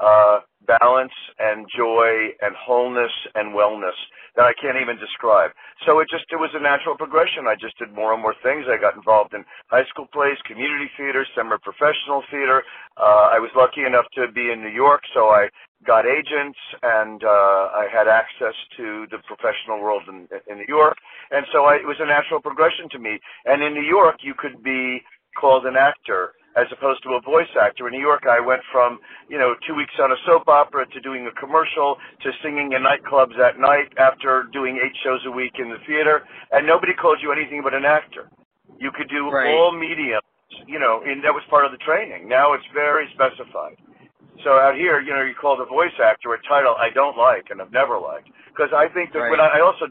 uh, 0.00 0.40
balance 0.66 1.12
and 1.38 1.66
joy 1.76 2.32
and 2.40 2.54
wholeness 2.56 3.12
and 3.34 3.54
wellness 3.54 3.96
that 4.36 4.44
I 4.44 4.52
can't 4.60 4.80
even 4.80 4.98
describe. 4.98 5.52
So 5.86 6.00
it 6.00 6.08
just 6.10 6.24
it 6.30 6.40
was 6.40 6.50
a 6.54 6.62
natural 6.62 6.96
progression. 6.96 7.46
I 7.46 7.54
just 7.54 7.78
did 7.78 7.94
more 7.94 8.12
and 8.12 8.22
more 8.22 8.34
things. 8.42 8.66
I 8.66 8.80
got 8.80 8.96
involved 8.96 9.34
in 9.34 9.44
high 9.68 9.84
school 9.86 10.06
plays, 10.12 10.38
community 10.46 10.90
theater, 10.96 11.26
semi-professional 11.36 12.24
theater. 12.30 12.64
Uh, 12.96 13.30
I 13.30 13.38
was 13.38 13.50
lucky 13.54 13.84
enough 13.86 14.06
to 14.14 14.26
be 14.32 14.50
in 14.50 14.60
New 14.60 14.74
York, 14.74 15.02
so 15.14 15.28
I 15.28 15.48
got 15.86 16.06
agents 16.06 16.58
and 16.82 17.22
uh, 17.22 17.70
I 17.76 17.86
had 17.92 18.08
access 18.08 18.56
to 18.76 19.06
the 19.10 19.18
professional 19.28 19.78
world 19.80 20.02
in, 20.08 20.26
in 20.50 20.58
New 20.58 20.68
York. 20.68 20.96
And 21.30 21.46
so 21.52 21.64
I, 21.64 21.76
it 21.76 21.86
was 21.86 22.00
a 22.00 22.06
natural 22.06 22.40
progression 22.40 22.88
to 22.90 22.98
me. 22.98 23.20
And 23.44 23.62
in 23.62 23.74
New 23.74 23.84
York, 23.84 24.16
you 24.22 24.34
could 24.34 24.62
be 24.62 25.02
called 25.38 25.66
an 25.66 25.76
actor 25.76 26.32
as 26.56 26.66
opposed 26.70 27.02
to 27.02 27.14
a 27.14 27.20
voice 27.20 27.50
actor. 27.60 27.86
In 27.88 27.92
New 27.92 28.00
York, 28.00 28.24
I 28.30 28.40
went 28.40 28.62
from, 28.70 28.98
you 29.28 29.38
know, 29.38 29.54
two 29.66 29.74
weeks 29.74 29.94
on 30.00 30.12
a 30.12 30.18
soap 30.26 30.48
opera 30.48 30.86
to 30.86 31.00
doing 31.00 31.26
a 31.26 31.34
commercial 31.38 31.96
to 32.22 32.30
singing 32.42 32.72
in 32.72 32.82
nightclubs 32.82 33.38
at 33.38 33.58
night 33.58 33.90
after 33.98 34.46
doing 34.52 34.78
eight 34.78 34.94
shows 35.02 35.20
a 35.26 35.30
week 35.30 35.58
in 35.58 35.68
the 35.68 35.78
theater. 35.86 36.22
And 36.52 36.66
nobody 36.66 36.94
called 36.94 37.18
you 37.22 37.32
anything 37.32 37.62
but 37.62 37.74
an 37.74 37.84
actor. 37.84 38.30
You 38.78 38.90
could 38.94 39.08
do 39.08 39.30
right. 39.30 39.54
all 39.54 39.72
mediums, 39.72 40.22
you 40.66 40.78
know, 40.78 41.02
and 41.04 41.22
that 41.24 41.34
was 41.34 41.42
part 41.50 41.66
of 41.66 41.72
the 41.72 41.78
training. 41.78 42.28
Now 42.28 42.54
it's 42.54 42.66
very 42.72 43.06
specified. 43.14 43.78
So 44.42 44.58
out 44.58 44.74
here, 44.74 45.00
you 45.00 45.14
know, 45.14 45.22
you 45.22 45.34
call 45.34 45.56
the 45.56 45.64
voice 45.64 45.94
actor 46.02 46.34
a 46.34 46.42
title 46.42 46.74
I 46.74 46.90
don't 46.90 47.16
like 47.16 47.48
and 47.50 47.62
I've 47.62 47.72
never 47.72 47.98
liked 47.98 48.28
because 48.50 48.70
I 48.74 48.92
think 48.92 49.12
that 49.12 49.26
right. 49.26 49.30
when 49.30 49.40
I, 49.40 49.58
I 49.58 49.60
also 49.62 49.86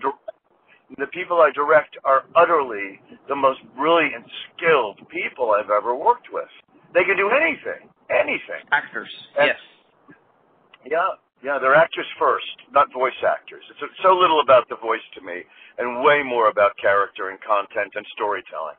the 0.98 1.08
people 1.08 1.42
I 1.42 1.52
direct 1.52 1.98
are 2.04 2.24
utterly 2.36 3.00
the 3.28 3.36
most 3.36 3.60
brilliant, 3.76 4.26
skilled 4.56 5.00
people 5.10 5.52
I've 5.52 5.70
ever 5.72 5.96
worked 5.96 6.28
with. 6.32 6.50
They 6.94 7.04
can 7.04 7.18
do 7.18 7.30
anything, 7.30 7.90
anything. 8.10 8.62
Actors, 8.72 9.10
and, 9.40 9.48
yes. 9.48 9.58
Yeah, 10.86 11.18
yeah, 11.44 11.58
they're 11.60 11.76
actors 11.76 12.06
first, 12.20 12.46
not 12.72 12.92
voice 12.94 13.18
actors. 13.26 13.64
It's 13.70 13.82
so 14.04 14.14
little 14.14 14.42
about 14.42 14.70
the 14.70 14.76
voice 14.78 15.04
to 15.16 15.22
me, 15.22 15.44
and 15.78 16.04
way 16.04 16.22
more 16.24 16.50
about 16.50 16.78
character 16.78 17.30
and 17.30 17.40
content 17.42 17.94
and 17.96 18.06
storytelling. 18.14 18.76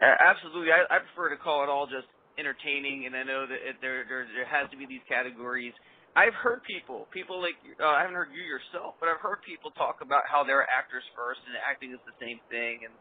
Absolutely, 0.00 0.72
I, 0.72 0.84
I 0.90 0.98
prefer 0.98 1.30
to 1.30 1.40
call 1.40 1.62
it 1.62 1.68
all 1.68 1.86
just 1.86 2.08
entertaining, 2.38 3.06
and 3.06 3.14
I 3.14 3.22
know 3.22 3.46
that 3.46 3.60
it, 3.62 3.76
there, 3.80 4.04
there 4.08 4.26
there 4.34 4.46
has 4.46 4.68
to 4.70 4.76
be 4.76 4.86
these 4.86 5.04
categories 5.08 5.72
I've 6.14 6.34
heard 6.38 6.62
people, 6.62 7.10
people 7.10 7.42
like 7.42 7.58
uh, 7.82 7.90
I 7.90 8.06
haven't 8.06 8.14
heard 8.14 8.30
you 8.30 8.42
yourself, 8.46 8.94
but 9.02 9.10
I've 9.10 9.18
heard 9.18 9.42
people 9.42 9.74
talk 9.74 9.98
about 9.98 10.22
how 10.30 10.46
they're 10.46 10.62
actors 10.62 11.02
first 11.18 11.42
and 11.50 11.58
acting 11.58 11.90
is 11.90 12.02
the 12.06 12.14
same 12.22 12.38
thing, 12.46 12.86
and 12.86 12.94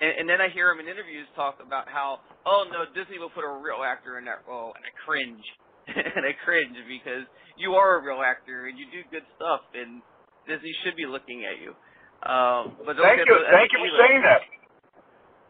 and, 0.00 0.24
and 0.24 0.26
then 0.28 0.40
I 0.40 0.48
hear 0.48 0.72
them 0.72 0.80
in 0.80 0.88
interviews 0.88 1.28
talk 1.36 1.60
about 1.60 1.84
how 1.92 2.24
oh 2.48 2.64
no 2.72 2.88
Disney 2.96 3.20
will 3.20 3.32
put 3.32 3.44
a 3.44 3.52
real 3.60 3.84
actor 3.84 4.16
in 4.16 4.24
that 4.24 4.40
role, 4.48 4.72
and 4.72 4.82
I 4.88 4.92
cringe, 5.04 5.44
and 6.16 6.24
I 6.24 6.32
cringe 6.48 6.80
because 6.88 7.28
you 7.60 7.76
are 7.76 8.00
a 8.00 8.00
real 8.00 8.24
actor 8.24 8.72
and 8.72 8.80
you 8.80 8.88
do 8.88 9.04
good 9.12 9.24
stuff, 9.36 9.60
and 9.76 10.00
Disney 10.48 10.72
should 10.80 10.96
be 10.96 11.04
looking 11.04 11.44
at 11.44 11.60
you. 11.60 11.76
Um, 12.24 12.80
but 12.88 12.96
thank 12.96 13.20
you, 13.20 13.36
thank 13.52 13.68
you 13.68 13.80
for 13.84 13.92
saying 14.00 14.22
that. 14.24 14.40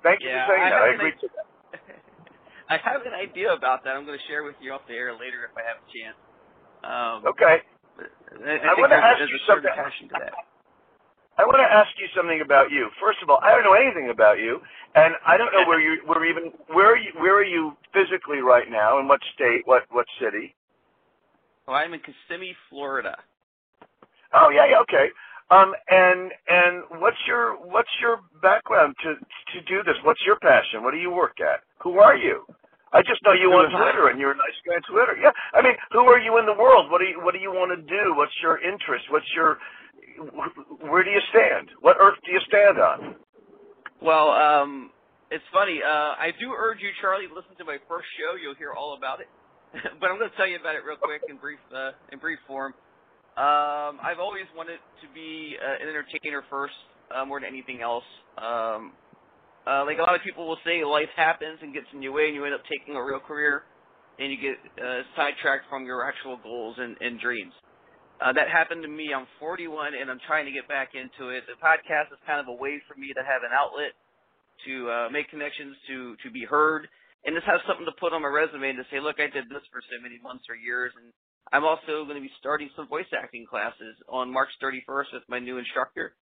Thank 0.03 0.27
you 0.27 0.35
yeah, 0.35 0.43
for 0.43 0.59
saying 0.59 0.67
I 0.67 0.71
that. 0.75 0.83
I 0.83 0.89
agree 0.99 1.15
to 1.23 1.27
that. 1.39 1.47
I 2.67 2.83
have 2.83 3.07
an 3.07 3.15
idea 3.15 3.55
about 3.55 3.87
that. 3.87 3.95
I'm 3.95 4.03
going 4.07 4.19
to 4.19 4.27
share 4.27 4.43
with 4.43 4.59
you 4.59 4.75
off 4.75 4.83
the 4.91 4.99
air 4.99 5.15
later 5.15 5.47
if 5.47 5.55
I 5.55 5.63
have 5.63 5.79
a 5.79 5.87
chance. 5.95 6.19
Um, 6.87 7.27
okay. 7.27 7.59
I, 8.47 8.51
I, 8.51 8.71
I 8.71 8.75
want 8.79 8.93
to 8.93 8.97
ask 8.97 9.19
you 9.19 9.39
something. 9.47 9.71
I 11.39 11.45
want 11.45 11.59
to 11.59 11.69
ask 11.69 11.91
you 11.99 12.07
something 12.17 12.41
about 12.41 12.71
you. 12.71 12.89
First 13.01 13.19
of 13.23 13.29
all, 13.29 13.39
I 13.43 13.51
don't 13.51 13.65
know 13.65 13.75
anything 13.75 14.09
about 14.11 14.39
you, 14.39 14.61
and 14.95 15.15
I 15.27 15.37
don't 15.37 15.53
know 15.53 15.67
where 15.67 15.81
you 15.81 16.01
where 16.07 16.25
even 16.25 16.53
where 16.69 16.93
are 16.93 16.97
you 16.97 17.13
where 17.19 17.37
are 17.37 17.45
you 17.45 17.77
physically 17.93 18.39
right 18.39 18.71
now? 18.71 18.99
In 19.01 19.09
what 19.09 19.21
state? 19.35 19.63
What 19.65 19.83
what 19.91 20.07
city? 20.21 20.55
Well, 21.67 21.77
I'm 21.77 21.93
in 21.93 22.01
Kissimmee, 22.01 22.55
Florida. 22.71 23.17
Oh 24.33 24.51
yeah, 24.51 24.67
yeah, 24.71 24.81
okay. 24.81 25.09
Um, 25.51 25.75
and 25.91 26.33
and 26.49 26.83
what's 27.01 27.19
your 27.27 27.55
what's 27.55 27.91
your 28.01 28.21
background 28.41 28.95
to 29.03 29.15
to 29.15 29.61
do 29.67 29.83
this? 29.83 29.97
What's 30.05 30.23
your 30.25 30.37
passion? 30.37 30.83
What 30.83 30.93
do 30.93 30.99
you 30.99 31.11
work 31.11 31.41
at? 31.41 31.61
Who 31.83 31.99
are 31.99 32.17
you? 32.17 32.47
I 32.97 33.05
just 33.05 33.21
know 33.29 33.37
you 33.37 33.53
on 33.53 33.69
Twitter, 33.69 34.09
and 34.09 34.17
you're 34.17 34.33
a 34.33 34.41
nice 34.41 34.57
guy 34.65 34.81
on 34.81 34.85
Twitter. 34.89 35.21
Yeah, 35.21 35.37
I 35.53 35.61
mean, 35.61 35.77
who 35.93 36.09
are 36.09 36.19
you 36.19 36.41
in 36.41 36.47
the 36.49 36.57
world? 36.57 36.89
What 36.91 37.05
do 37.05 37.05
you 37.05 37.21
What 37.21 37.37
do 37.37 37.41
you 37.41 37.53
want 37.53 37.77
to 37.77 37.81
do? 37.85 38.17
What's 38.17 38.33
your 38.41 38.57
interest? 38.57 39.05
What's 39.13 39.29
your 39.37 39.59
Where 40.81 41.05
do 41.05 41.11
you 41.11 41.21
stand? 41.29 41.69
What 41.85 41.97
earth 42.01 42.17
do 42.25 42.33
you 42.33 42.41
stand 42.49 42.81
on? 42.81 43.17
Well, 44.01 44.31
um, 44.33 44.91
it's 45.31 45.45
funny. 45.53 45.81
Uh, 45.85 46.17
I 46.17 46.33
do 46.41 46.57
urge 46.57 46.81
you, 46.81 46.89
Charlie, 47.01 47.29
listen 47.29 47.53
to 47.59 47.65
my 47.65 47.77
first 47.89 48.09
show. 48.17 48.37
You'll 48.41 48.57
hear 48.57 48.73
all 48.73 48.97
about 48.97 49.21
it. 49.21 49.29
but 50.01 50.09
I'm 50.09 50.17
going 50.17 50.31
to 50.31 50.37
tell 50.37 50.49
you 50.49 50.57
about 50.57 50.77
it 50.77 50.85
real 50.89 50.97
quick 50.97 51.23
in 51.29 51.37
brief 51.37 51.61
uh, 51.75 51.93
in 52.13 52.19
brief 52.19 52.39
form. 52.49 52.73
Um, 53.37 54.01
I've 54.01 54.21
always 54.21 54.49
wanted 54.57 54.81
to 55.05 55.07
be 55.13 55.57
uh, 55.61 55.85
an 55.85 55.89
entertainer 55.93 56.41
first, 56.49 56.73
uh, 57.13 57.25
more 57.27 57.41
than 57.41 57.49
anything 57.53 57.83
else. 57.83 58.09
Um, 58.41 58.93
uh, 59.67 59.83
like 59.85 59.99
a 59.99 60.07
lot 60.07 60.15
of 60.15 60.23
people 60.23 60.47
will 60.47 60.63
say, 60.65 60.85
life 60.87 61.11
happens 61.17 61.59
and 61.61 61.75
gets 61.75 61.91
in 61.93 62.01
your 62.01 62.13
way, 62.15 62.31
and 62.31 62.35
you 62.35 62.45
end 62.47 62.55
up 62.55 62.63
taking 62.71 62.95
a 62.95 63.03
real 63.03 63.19
career, 63.19 63.67
and 64.19 64.31
you 64.31 64.39
get 64.39 64.57
uh, 64.79 65.03
sidetracked 65.19 65.67
from 65.69 65.85
your 65.85 66.07
actual 66.07 66.39
goals 66.39 66.77
and, 66.79 66.97
and 67.03 67.19
dreams. 67.21 67.53
Uh, 68.23 68.33
that 68.33 68.49
happened 68.49 68.81
to 68.81 68.89
me. 68.89 69.13
I'm 69.13 69.27
41, 69.39 69.93
and 69.93 70.09
I'm 70.09 70.23
trying 70.25 70.47
to 70.47 70.55
get 70.55 70.65
back 70.71 70.95
into 70.95 71.35
it. 71.35 71.45
The 71.45 71.59
podcast 71.61 72.15
is 72.15 72.21
kind 72.25 72.41
of 72.41 72.49
a 72.49 72.57
way 72.57 72.81
for 72.89 72.97
me 72.97 73.13
to 73.13 73.21
have 73.21 73.45
an 73.45 73.53
outlet 73.53 73.93
to 74.65 74.89
uh, 74.89 75.09
make 75.13 75.29
connections, 75.29 75.77
to 75.91 76.17
to 76.25 76.33
be 76.33 76.41
heard, 76.49 76.89
and 77.27 77.37
just 77.37 77.45
have 77.45 77.61
something 77.69 77.85
to 77.85 77.93
put 78.01 78.17
on 78.17 78.25
my 78.25 78.33
resume 78.33 78.73
to 78.73 78.87
say, 78.89 79.05
look, 79.05 79.21
I 79.21 79.29
did 79.29 79.53
this 79.53 79.61
for 79.69 79.85
so 79.85 80.01
many 80.01 80.17
months 80.23 80.49
or 80.49 80.57
years, 80.57 80.97
and 80.97 81.13
I'm 81.53 81.69
also 81.69 82.09
going 82.09 82.17
to 82.17 82.25
be 82.25 82.33
starting 82.41 82.71
some 82.73 82.89
voice 82.89 83.11
acting 83.13 83.45
classes 83.45 83.99
on 84.09 84.33
March 84.33 84.49
31st 84.65 85.13
with 85.13 85.27
my 85.29 85.39
new 85.39 85.59
instructor. 85.59 86.17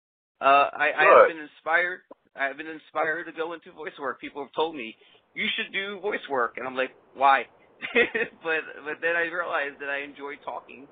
Uh, 0.41 0.71
I, 0.73 0.95
I 0.95 1.05
have 1.11 1.29
been 1.29 1.43
inspired 1.43 2.07
I've 2.37 2.57
been 2.57 2.69
inspired 2.69 3.27
to 3.27 3.33
go 3.33 3.53
into 3.53 3.73
voice 3.73 3.97
work. 3.99 4.21
People 4.21 4.43
have 4.43 4.53
told 4.55 4.75
me 4.75 4.97
you 5.35 5.47
should 5.57 5.73
do 5.73 6.01
voice 6.01 6.23
work, 6.31 6.55
and 6.57 6.67
I'm 6.67 6.77
like, 6.77 6.91
why? 7.15 7.47
but 8.43 8.63
but 8.85 8.97
then 9.01 9.17
I 9.17 9.27
realized 9.33 9.81
that 9.81 9.89
I 9.89 10.03
enjoy 10.05 10.37
talking, 10.45 10.87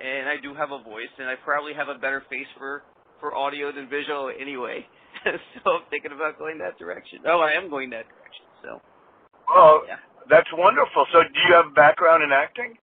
and 0.00 0.28
I 0.28 0.36
do 0.42 0.54
have 0.54 0.72
a 0.72 0.82
voice, 0.82 1.12
and 1.18 1.28
I 1.28 1.34
probably 1.36 1.72
have 1.74 1.88
a 1.88 1.98
better 1.98 2.22
face 2.28 2.50
for 2.58 2.82
for 3.20 3.34
audio 3.34 3.72
than 3.72 3.88
visual 3.88 4.30
anyway. 4.38 4.84
so 5.24 5.70
I'm 5.70 5.86
thinking 5.90 6.12
about 6.12 6.38
going 6.38 6.58
that 6.58 6.78
direction. 6.78 7.20
Oh, 7.26 7.40
I 7.40 7.52
am 7.52 7.70
going 7.70 7.90
that 7.90 8.06
direction. 8.08 8.46
So. 8.62 8.80
Oh, 9.48 9.84
yeah. 9.86 9.96
that's 10.28 10.48
wonderful. 10.54 11.06
So, 11.12 11.22
do 11.22 11.38
you 11.48 11.54
have 11.54 11.74
background 11.74 12.22
in 12.22 12.32
acting? 12.32 12.74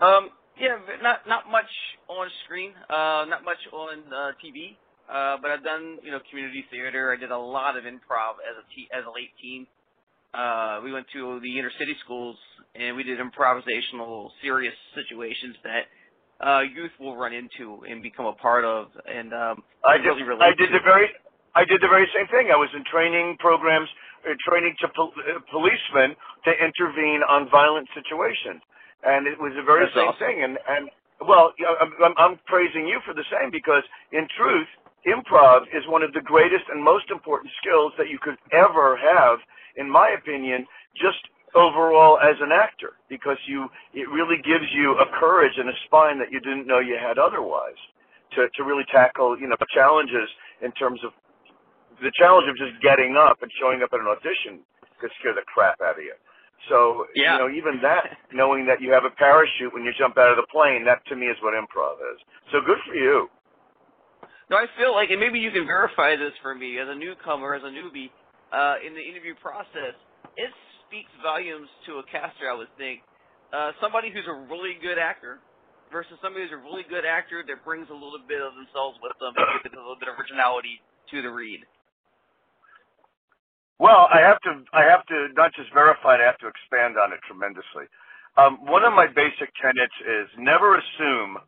Um, 0.00 0.30
yeah, 0.58 0.76
not 1.02 1.26
not 1.26 1.50
much 1.50 1.70
on 2.08 2.28
screen, 2.44 2.72
uh, 2.90 3.24
not 3.26 3.44
much 3.44 3.58
on 3.72 4.02
uh, 4.12 4.32
TV. 4.42 4.76
Uh, 5.10 5.36
but 5.40 5.50
I've 5.50 5.64
done, 5.64 5.98
you 6.02 6.10
know, 6.10 6.20
community 6.30 6.64
theater. 6.70 7.12
I 7.12 7.20
did 7.20 7.30
a 7.30 7.38
lot 7.38 7.76
of 7.76 7.84
improv 7.84 8.40
as 8.40 8.56
a 8.56 8.64
te- 8.74 8.88
as 8.92 9.04
a 9.04 9.12
late 9.12 9.30
teen. 9.40 9.66
Uh, 10.34 10.80
we 10.82 10.92
went 10.92 11.06
to 11.12 11.38
the 11.40 11.58
inner 11.58 11.70
city 11.78 11.94
schools 12.04 12.36
and 12.74 12.96
we 12.96 13.04
did 13.04 13.18
improvisational, 13.20 14.30
serious 14.42 14.74
situations 14.94 15.54
that 15.62 15.84
uh, 16.44 16.60
youth 16.62 16.90
will 16.98 17.16
run 17.16 17.32
into 17.32 17.84
and 17.88 18.02
become 18.02 18.26
a 18.26 18.32
part 18.32 18.64
of. 18.64 18.88
And 19.06 19.32
um, 19.32 19.62
I 19.84 19.96
did. 19.98 20.10
Really 20.10 20.40
I 20.42 20.50
did 20.58 20.70
the 20.70 20.82
very. 20.84 21.06
I 21.54 21.64
did 21.64 21.80
the 21.80 21.88
very 21.88 22.06
same 22.16 22.26
thing. 22.28 22.50
I 22.52 22.56
was 22.56 22.68
in 22.74 22.82
training 22.90 23.36
programs, 23.38 23.88
uh, 24.26 24.34
training 24.42 24.74
to 24.80 24.88
pol- 24.88 25.14
uh, 25.14 25.38
policemen 25.52 26.16
to 26.44 26.50
intervene 26.50 27.22
on 27.30 27.48
violent 27.48 27.86
situations, 27.94 28.60
and 29.06 29.28
it 29.28 29.38
was 29.38 29.52
the 29.54 29.62
very 29.62 29.86
That's 29.86 29.94
same 29.94 30.08
awesome. 30.08 30.26
thing. 30.26 30.42
And 30.42 30.58
and 30.66 30.90
well, 31.22 31.54
I'm, 31.80 31.92
I'm, 32.02 32.14
I'm 32.18 32.34
praising 32.46 32.88
you 32.88 32.98
for 33.06 33.14
the 33.14 33.24
same 33.30 33.52
because 33.52 33.84
in 34.10 34.26
truth 34.36 34.66
improv 35.06 35.62
is 35.72 35.84
one 35.88 36.02
of 36.02 36.12
the 36.12 36.20
greatest 36.20 36.64
and 36.72 36.82
most 36.82 37.10
important 37.10 37.52
skills 37.60 37.92
that 37.98 38.08
you 38.08 38.18
could 38.18 38.36
ever 38.52 38.96
have, 38.96 39.38
in 39.76 39.88
my 39.88 40.14
opinion, 40.16 40.66
just 40.94 41.18
overall 41.54 42.18
as 42.18 42.36
an 42.40 42.50
actor, 42.52 42.94
because 43.08 43.38
you 43.46 43.68
it 43.92 44.08
really 44.10 44.36
gives 44.42 44.66
you 44.72 44.98
a 44.98 45.06
courage 45.18 45.54
and 45.56 45.68
a 45.68 45.76
spine 45.86 46.18
that 46.18 46.32
you 46.32 46.40
didn't 46.40 46.66
know 46.66 46.80
you 46.80 46.98
had 47.00 47.18
otherwise 47.18 47.78
to 48.34 48.48
to 48.56 48.64
really 48.64 48.84
tackle 48.90 49.38
you 49.38 49.46
know 49.46 49.56
challenges 49.72 50.28
in 50.62 50.72
terms 50.72 51.00
of 51.04 51.12
the 52.02 52.10
challenge 52.18 52.48
of 52.50 52.56
just 52.56 52.74
getting 52.82 53.16
up 53.16 53.38
and 53.42 53.50
showing 53.60 53.82
up 53.82 53.90
at 53.92 54.00
an 54.00 54.06
audition 54.06 54.60
could 55.00 55.10
scare 55.20 55.34
the 55.34 55.46
crap 55.46 55.80
out 55.80 55.98
of 55.98 56.02
you. 56.02 56.14
So 56.68 57.06
yeah. 57.14 57.34
you 57.34 57.38
know 57.38 57.50
even 57.54 57.80
that 57.82 58.18
knowing 58.32 58.66
that 58.66 58.80
you 58.80 58.90
have 58.92 59.04
a 59.04 59.10
parachute 59.10 59.72
when 59.72 59.84
you 59.84 59.92
jump 59.96 60.18
out 60.18 60.30
of 60.30 60.36
the 60.36 60.48
plane 60.50 60.84
that 60.86 61.06
to 61.06 61.16
me 61.16 61.26
is 61.26 61.36
what 61.40 61.54
improv 61.54 62.02
is. 62.14 62.18
So 62.50 62.60
good 62.64 62.78
for 62.86 62.94
you. 62.94 63.28
No, 64.50 64.56
I 64.60 64.66
feel 64.76 64.92
like, 64.92 65.08
and 65.10 65.20
maybe 65.20 65.38
you 65.40 65.50
can 65.50 65.66
verify 65.66 66.16
this 66.16 66.36
for 66.42 66.54
me 66.54 66.78
as 66.78 66.88
a 66.88 66.94
newcomer, 66.94 67.54
as 67.54 67.62
a 67.64 67.72
newbie, 67.72 68.12
uh, 68.52 68.76
in 68.84 68.92
the 68.92 69.00
interview 69.00 69.34
process, 69.40 69.96
it 70.36 70.52
speaks 70.84 71.10
volumes 71.24 71.68
to 71.88 71.98
a 71.98 72.04
caster, 72.12 72.50
I 72.50 72.54
would 72.54 72.70
think. 72.76 73.00
Uh, 73.52 73.72
somebody 73.80 74.12
who's 74.12 74.28
a 74.28 74.36
really 74.50 74.76
good 74.82 74.98
actor 74.98 75.40
versus 75.90 76.18
somebody 76.20 76.44
who's 76.44 76.52
a 76.52 76.60
really 76.60 76.84
good 76.90 77.06
actor 77.08 77.40
that 77.46 77.64
brings 77.64 77.88
a 77.88 77.96
little 77.96 78.20
bit 78.28 78.42
of 78.42 78.52
themselves 78.52 78.98
with 79.00 79.16
them 79.16 79.32
a 79.38 79.80
little 79.80 79.96
bit 79.96 80.10
of 80.12 80.18
originality 80.20 80.82
to 81.10 81.22
the 81.22 81.30
read. 81.30 81.60
Well, 83.78 84.06
I 84.12 84.20
have 84.22 84.38
to 84.46 84.62
I 84.72 84.84
have 84.86 85.04
to 85.06 85.28
not 85.34 85.52
just 85.54 85.72
verify 85.74 86.14
it, 86.14 86.22
I 86.22 86.26
have 86.30 86.38
to 86.38 86.48
expand 86.48 86.94
on 86.98 87.12
it 87.12 87.20
tremendously. 87.26 87.90
Um, 88.36 88.58
one 88.66 88.84
of 88.84 88.92
my 88.94 89.06
basic 89.06 89.50
tenets 89.60 89.94
is 90.02 90.28
never 90.38 90.78
assume 90.78 91.38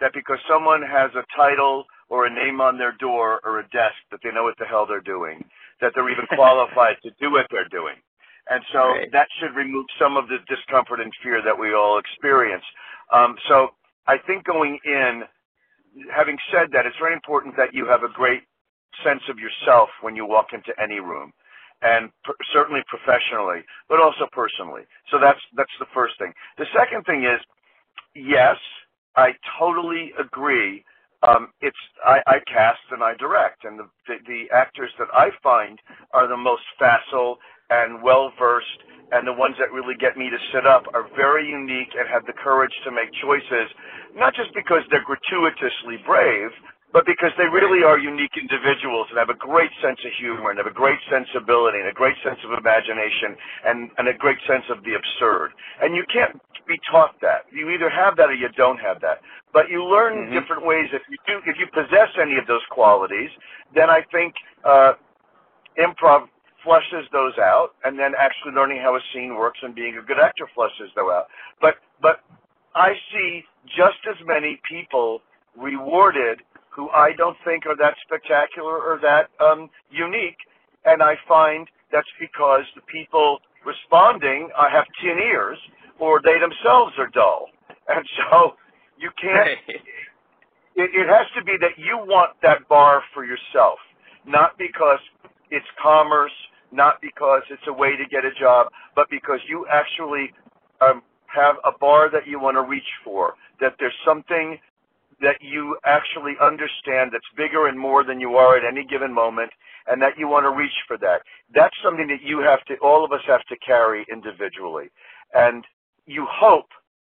that 0.00 0.14
because 0.14 0.38
someone 0.50 0.82
has 0.82 1.10
a 1.14 1.26
title 1.36 1.84
or 2.08 2.26
a 2.26 2.30
name 2.30 2.60
on 2.60 2.78
their 2.78 2.92
door 2.92 3.40
or 3.44 3.60
a 3.60 3.68
desk 3.70 3.96
that 4.10 4.20
they 4.22 4.30
know 4.32 4.44
what 4.44 4.58
the 4.58 4.66
hell 4.66 4.86
they're 4.86 5.00
doing, 5.00 5.44
that 5.80 5.92
they're 5.94 6.10
even 6.10 6.26
qualified 6.34 6.96
to 7.02 7.10
do 7.20 7.32
what 7.32 7.46
they're 7.50 7.68
doing. 7.68 7.96
And 8.50 8.64
so 8.72 8.78
Right. 8.92 9.12
that 9.12 9.28
should 9.40 9.54
remove 9.56 9.86
some 9.98 10.16
of 10.16 10.28
the 10.28 10.38
discomfort 10.48 11.00
and 11.00 11.12
fear 11.22 11.42
that 11.42 11.58
we 11.58 11.74
all 11.74 11.98
experience. 11.98 12.64
Um, 13.12 13.36
so 13.48 13.74
I 14.06 14.18
think 14.18 14.44
going 14.44 14.78
in, 14.84 15.24
having 16.14 16.38
said 16.52 16.70
that, 16.72 16.86
it's 16.86 16.96
very 16.98 17.14
important 17.14 17.56
that 17.56 17.74
you 17.74 17.86
have 17.86 18.02
a 18.04 18.08
great 18.08 18.42
sense 19.04 19.22
of 19.28 19.38
yourself 19.38 19.90
when 20.02 20.16
you 20.16 20.26
walk 20.26 20.52
into 20.52 20.72
any 20.80 21.00
room, 21.00 21.32
and 21.82 22.10
per- 22.24 22.34
certainly 22.52 22.82
professionally, 22.88 23.62
but 23.88 24.00
also 24.00 24.28
personally. 24.32 24.82
So 25.10 25.18
that's 25.20 25.40
that's 25.56 25.72
the 25.78 25.86
first 25.94 26.18
thing. 26.18 26.32
The 26.58 26.66
second 26.76 27.04
thing 27.04 27.24
is, 27.24 27.40
yes, 28.14 28.56
I 29.16 29.34
totally 29.58 30.12
agree. 30.18 30.84
Um, 31.26 31.50
it's 31.62 31.78
I, 32.06 32.20
I 32.28 32.38
cast 32.46 32.82
and 32.92 33.02
I 33.02 33.14
direct, 33.18 33.64
and 33.64 33.80
the, 33.80 33.88
the 34.06 34.16
the 34.28 34.42
actors 34.54 34.92
that 35.00 35.08
I 35.14 35.30
find 35.42 35.80
are 36.14 36.28
the 36.28 36.38
most 36.38 36.62
facile 36.78 37.38
and 37.70 38.02
well 38.04 38.32
versed, 38.38 38.80
and 39.12 39.26
the 39.26 39.34
ones 39.34 39.56
that 39.58 39.72
really 39.72 39.96
get 39.98 40.16
me 40.16 40.30
to 40.30 40.38
sit 40.54 40.66
up 40.66 40.84
are 40.94 41.10
very 41.16 41.48
unique 41.48 41.90
and 41.98 42.08
have 42.08 42.26
the 42.26 42.34
courage 42.38 42.74
to 42.84 42.92
make 42.92 43.10
choices, 43.22 43.66
not 44.14 44.34
just 44.36 44.54
because 44.54 44.82
they're 44.90 45.04
gratuitously 45.04 45.98
brave, 46.06 46.50
but 46.92 47.04
because 47.06 47.32
they 47.36 47.48
really 47.48 47.84
are 47.84 47.98
unique 47.98 48.32
individuals 48.40 49.08
and 49.10 49.18
have 49.18 49.28
a 49.28 49.36
great 49.38 49.70
sense 49.82 50.00
of 50.04 50.12
humor 50.18 50.50
and 50.50 50.58
have 50.58 50.66
a 50.66 50.74
great 50.74 50.98
sensibility 51.12 51.78
and 51.78 51.88
a 51.88 51.92
great 51.92 52.16
sense 52.24 52.38
of 52.44 52.56
imagination 52.58 53.36
and, 53.66 53.90
and 53.98 54.08
a 54.08 54.14
great 54.14 54.38
sense 54.48 54.64
of 54.70 54.82
the 54.84 54.94
absurd. 54.96 55.52
And 55.82 55.94
you 55.94 56.04
can't 56.12 56.40
be 56.66 56.80
taught 56.90 57.16
that. 57.20 57.44
You 57.52 57.70
either 57.70 57.90
have 57.90 58.16
that 58.16 58.30
or 58.30 58.34
you 58.34 58.48
don't 58.56 58.80
have 58.80 59.00
that. 59.02 59.20
But 59.52 59.68
you 59.70 59.84
learn 59.84 60.28
Mhm. 60.28 60.32
different 60.32 60.64
ways. 60.64 60.88
If 60.92 61.02
you 61.08 61.18
do, 61.26 61.42
if 61.46 61.58
you 61.58 61.66
possess 61.68 62.08
any 62.20 62.36
of 62.38 62.46
those 62.46 62.64
qualities, 62.70 63.30
then 63.74 63.90
I 63.90 64.02
think 64.12 64.34
uh, 64.64 64.94
improv 65.78 66.28
flushes 66.64 67.06
those 67.12 67.38
out, 67.38 67.70
and 67.84 67.98
then 67.98 68.12
actually 68.18 68.52
learning 68.52 68.82
how 68.82 68.96
a 68.96 69.00
scene 69.12 69.34
works 69.36 69.58
and 69.62 69.74
being 69.74 69.96
a 69.98 70.02
good 70.02 70.18
actor 70.20 70.46
flushes 70.54 70.90
those 70.96 71.10
out. 71.12 71.28
But 71.60 71.76
but 72.02 72.20
I 72.74 72.94
see 73.12 73.44
just 73.66 73.98
as 74.08 74.16
many 74.26 74.60
people 74.68 75.22
rewarded 75.56 76.40
who 76.78 76.88
I 76.90 77.10
don't 77.18 77.36
think 77.44 77.66
are 77.66 77.76
that 77.76 77.96
spectacular 78.06 78.78
or 78.78 79.00
that 79.02 79.30
um, 79.44 79.68
unique, 79.90 80.38
and 80.84 81.02
I 81.02 81.16
find 81.26 81.66
that's 81.90 82.08
because 82.20 82.62
the 82.76 82.82
people 82.82 83.40
responding 83.66 84.48
uh, 84.56 84.70
have 84.70 84.84
tin 85.02 85.18
ears 85.18 85.58
or 85.98 86.20
they 86.24 86.38
themselves 86.38 86.92
are 86.96 87.08
dull, 87.08 87.46
and 87.88 88.06
so 88.16 88.54
you 88.96 89.10
can't. 89.20 89.58
It, 90.76 90.90
it 90.94 91.08
has 91.08 91.26
to 91.36 91.42
be 91.42 91.56
that 91.60 91.74
you 91.76 91.98
want 91.98 92.36
that 92.42 92.68
bar 92.68 93.02
for 93.12 93.24
yourself, 93.24 93.80
not 94.24 94.56
because 94.56 95.00
it's 95.50 95.66
commerce, 95.82 96.30
not 96.70 97.00
because 97.02 97.42
it's 97.50 97.66
a 97.66 97.72
way 97.72 97.96
to 97.96 98.04
get 98.08 98.24
a 98.24 98.30
job, 98.38 98.68
but 98.94 99.10
because 99.10 99.40
you 99.48 99.66
actually 99.68 100.32
um, 100.80 101.02
have 101.26 101.56
a 101.64 101.76
bar 101.76 102.08
that 102.12 102.28
you 102.28 102.38
want 102.38 102.54
to 102.56 102.62
reach 102.62 102.86
for. 103.02 103.34
That 103.60 103.74
there's 103.80 103.98
something 104.06 104.60
that 105.20 105.36
you 105.40 105.76
actually 105.84 106.34
understand 106.40 107.10
that's 107.12 107.24
bigger 107.36 107.66
and 107.66 107.78
more 107.78 108.04
than 108.04 108.20
you 108.20 108.36
are 108.36 108.56
at 108.56 108.64
any 108.64 108.84
given 108.84 109.12
moment, 109.12 109.50
and 109.86 110.00
that 110.02 110.18
you 110.18 110.28
want 110.28 110.44
to 110.44 110.50
reach 110.50 110.72
for 110.86 110.98
that. 110.98 111.22
That's 111.54 111.74
something 111.82 112.06
that 112.08 112.22
you 112.22 112.40
have 112.40 112.64
to, 112.66 112.76
all 112.82 113.04
of 113.04 113.12
us 113.12 113.22
have 113.26 113.44
to 113.46 113.56
carry 113.58 114.06
individually. 114.10 114.86
And 115.34 115.64
you 116.06 116.26
hope, 116.30 116.68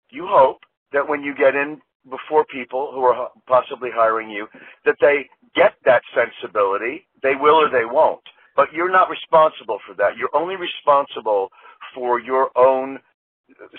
you 0.09 0.27
hope 0.27 0.59
that 0.93 1.07
when 1.07 1.23
you 1.23 1.35
get 1.35 1.55
in 1.55 1.81
before 2.09 2.45
people 2.45 2.91
who 2.93 3.01
are 3.03 3.29
possibly 3.47 3.89
hiring 3.93 4.29
you, 4.29 4.47
that 4.85 4.95
they 5.01 5.27
get 5.55 5.73
that 5.85 6.01
sensibility. 6.15 7.07
They 7.21 7.35
will 7.35 7.55
or 7.55 7.69
they 7.69 7.85
won't. 7.85 8.23
But 8.55 8.73
you're 8.73 8.91
not 8.91 9.09
responsible 9.09 9.79
for 9.85 9.93
that. 9.95 10.17
You're 10.17 10.35
only 10.35 10.55
responsible 10.55 11.49
for 11.93 12.19
your 12.19 12.49
own 12.57 12.99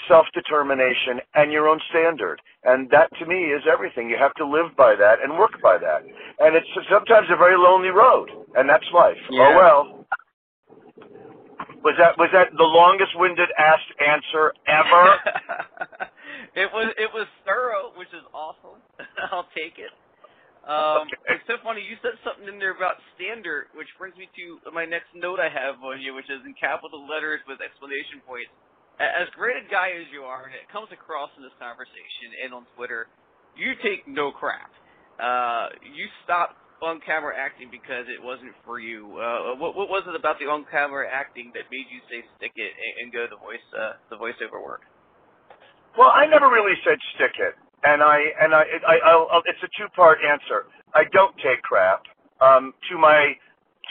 self-determination 0.09 1.21
and 1.35 1.53
your 1.53 1.69
own 1.69 1.81
standard. 1.91 2.41
And 2.65 2.91
that 2.91 3.09
to 3.19 3.27
me 3.27 3.53
is 3.53 3.63
everything. 3.71 4.11
You 4.11 4.17
have 4.19 4.35
to 4.35 4.47
live 4.47 4.77
by 4.77 4.95
that 4.97 5.23
and 5.23 5.39
work 5.39 5.61
by 5.63 5.79
that. 5.79 6.03
And 6.39 6.57
it's 6.57 6.69
sometimes 6.91 7.29
a 7.31 7.37
very 7.37 7.57
lonely 7.57 7.89
road, 7.89 8.31
and 8.55 8.69
that's 8.69 8.87
life. 8.93 9.17
Yeah. 9.31 9.49
Oh 9.53 9.57
well. 9.57 10.07
Was 11.83 11.97
that 11.97 12.19
was 12.21 12.29
that 12.33 12.53
the 12.53 12.69
longest 12.69 13.17
winded 13.17 13.49
asked 13.57 13.89
answer 13.97 14.53
ever? 14.69 15.17
it 16.61 16.69
was 16.73 16.93
it 17.01 17.09
was 17.13 17.25
thorough, 17.49 17.97
which 17.97 18.13
is 18.13 18.25
awesome. 18.35 18.85
I'll 19.33 19.49
take 19.57 19.81
it. 19.81 19.93
Um, 20.69 21.09
Okay. 21.09 21.41
It's 21.41 21.47
so 21.49 21.57
funny. 21.65 21.81
You 21.81 21.97
said 22.05 22.21
something 22.21 22.45
in 22.45 22.61
there 22.61 22.77
about 22.77 23.01
standard, 23.17 23.73
which 23.73 23.89
brings 23.97 24.13
me 24.21 24.29
to 24.37 24.61
my 24.77 24.85
next 24.85 25.09
note 25.17 25.41
I 25.41 25.49
have 25.49 25.81
on 25.81 26.05
you, 26.05 26.13
which 26.13 26.29
is 26.29 26.45
in 26.45 26.53
capital 26.53 27.09
letters 27.09 27.41
with 27.49 27.65
exclamation 27.65 28.21
points. 28.29 28.53
As 29.01 29.33
great 29.33 29.57
a 29.57 29.65
guy 29.73 29.97
as 29.97 30.05
you 30.13 30.29
are, 30.29 30.45
and 30.45 30.53
it 30.53 30.69
comes 30.69 30.93
across 30.93 31.33
in 31.41 31.43
this 31.43 31.57
conversation 31.57 32.37
and 32.45 32.53
on 32.53 32.69
Twitter, 32.77 33.09
you 33.57 33.73
take 33.81 34.05
no 34.05 34.31
crap. 34.31 34.69
Uh, 35.17 35.73
you 35.81 36.05
stopped 36.25 36.61
on-camera 36.83 37.33
acting 37.37 37.69
because 37.73 38.05
it 38.09 38.21
wasn't 38.21 38.53
for 38.65 38.79
you. 38.79 39.17
Uh, 39.17 39.57
what, 39.57 39.77
what 39.77 39.89
was 39.89 40.05
it 40.09 40.17
about 40.17 40.37
the 40.37 40.49
on-camera 40.49 41.09
acting 41.09 41.53
that 41.53 41.65
made 41.73 41.89
you 41.89 42.01
say 42.13 42.25
stick 42.37 42.53
it 42.57 42.73
and, 42.77 42.93
and 43.05 43.13
go 43.13 43.25
the 43.29 43.41
voice 43.41 43.65
uh, 43.73 43.97
the 44.09 44.17
voiceover 44.17 44.61
work? 44.65 44.85
Well, 45.97 46.13
I 46.13 46.27
never 46.27 46.49
really 46.49 46.77
said 46.85 46.97
stick 47.17 47.37
it, 47.41 47.57
and 47.85 48.03
I 48.03 48.19
and 48.41 48.55
I, 48.55 48.65
I 48.87 48.95
I'll, 49.05 49.29
I'll, 49.33 49.45
it's 49.45 49.61
a 49.65 49.69
two-part 49.77 50.19
answer. 50.25 50.69
I 50.95 51.05
don't 51.13 51.35
take 51.41 51.61
crap 51.63 52.05
um, 52.41 52.73
to 52.91 52.97
my 52.97 53.33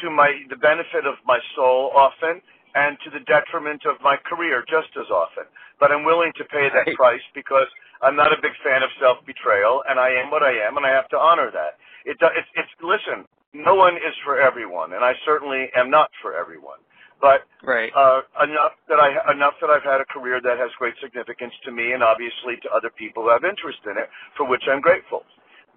to 0.01 0.09
my 0.09 0.33
the 0.49 0.55
benefit 0.55 1.05
of 1.05 1.15
my 1.25 1.39
soul 1.55 1.91
often, 1.93 2.41
and 2.75 2.97
to 3.03 3.09
the 3.09 3.23
detriment 3.25 3.85
of 3.85 3.97
my 4.01 4.17
career 4.25 4.63
just 4.69 4.89
as 4.99 5.09
often. 5.09 5.45
But 5.79 5.91
I'm 5.91 6.03
willing 6.05 6.31
to 6.37 6.45
pay 6.45 6.69
that 6.73 6.95
price 6.95 7.23
because 7.35 7.67
I'm 8.01 8.15
not 8.15 8.33
a 8.33 8.41
big 8.41 8.53
fan 8.63 8.83
of 8.83 8.89
self-betrayal, 8.99 9.83
and 9.89 9.99
I 9.99 10.09
am 10.11 10.31
what 10.31 10.43
I 10.43 10.53
am, 10.67 10.77
and 10.77 10.85
I 10.85 10.91
have 10.91 11.09
to 11.09 11.17
honor 11.17 11.51
that. 11.51 11.77
It, 12.05 12.17
it's 12.21 12.51
it's 12.55 12.73
listen. 12.81 13.25
No 13.53 13.75
one 13.75 13.95
is 13.97 14.15
for 14.23 14.39
everyone, 14.39 14.93
and 14.93 15.03
I 15.03 15.13
certainly 15.25 15.69
am 15.75 15.89
not 15.89 16.09
for 16.21 16.35
everyone. 16.37 16.79
But 17.21 17.45
Right. 17.63 17.91
uh, 17.95 18.21
enough 18.43 18.73
that 18.89 18.99
I 18.99 19.31
enough 19.33 19.55
that 19.61 19.69
I've 19.69 19.83
had 19.83 20.01
a 20.01 20.05
career 20.05 20.39
that 20.41 20.57
has 20.59 20.71
great 20.79 20.95
significance 21.01 21.53
to 21.65 21.71
me 21.71 21.93
and 21.93 22.03
obviously 22.03 22.57
to 22.63 22.69
other 22.71 22.89
people 22.91 23.23
who 23.23 23.29
have 23.29 23.43
interest 23.43 23.79
in 23.85 23.97
it, 23.97 24.09
for 24.37 24.47
which 24.47 24.63
I'm 24.71 24.81
grateful. 24.81 25.25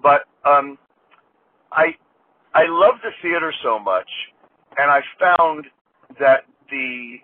But 0.03 0.25
um, 0.45 0.79
I 1.73 1.97
I 2.55 2.65
love 2.69 2.97
the 3.03 3.11
theater 3.23 3.53
so 3.63 3.79
much, 3.79 4.09
and 4.79 4.91
I 4.91 5.01
found 5.21 5.67
that 6.21 6.45
the 6.73 7.21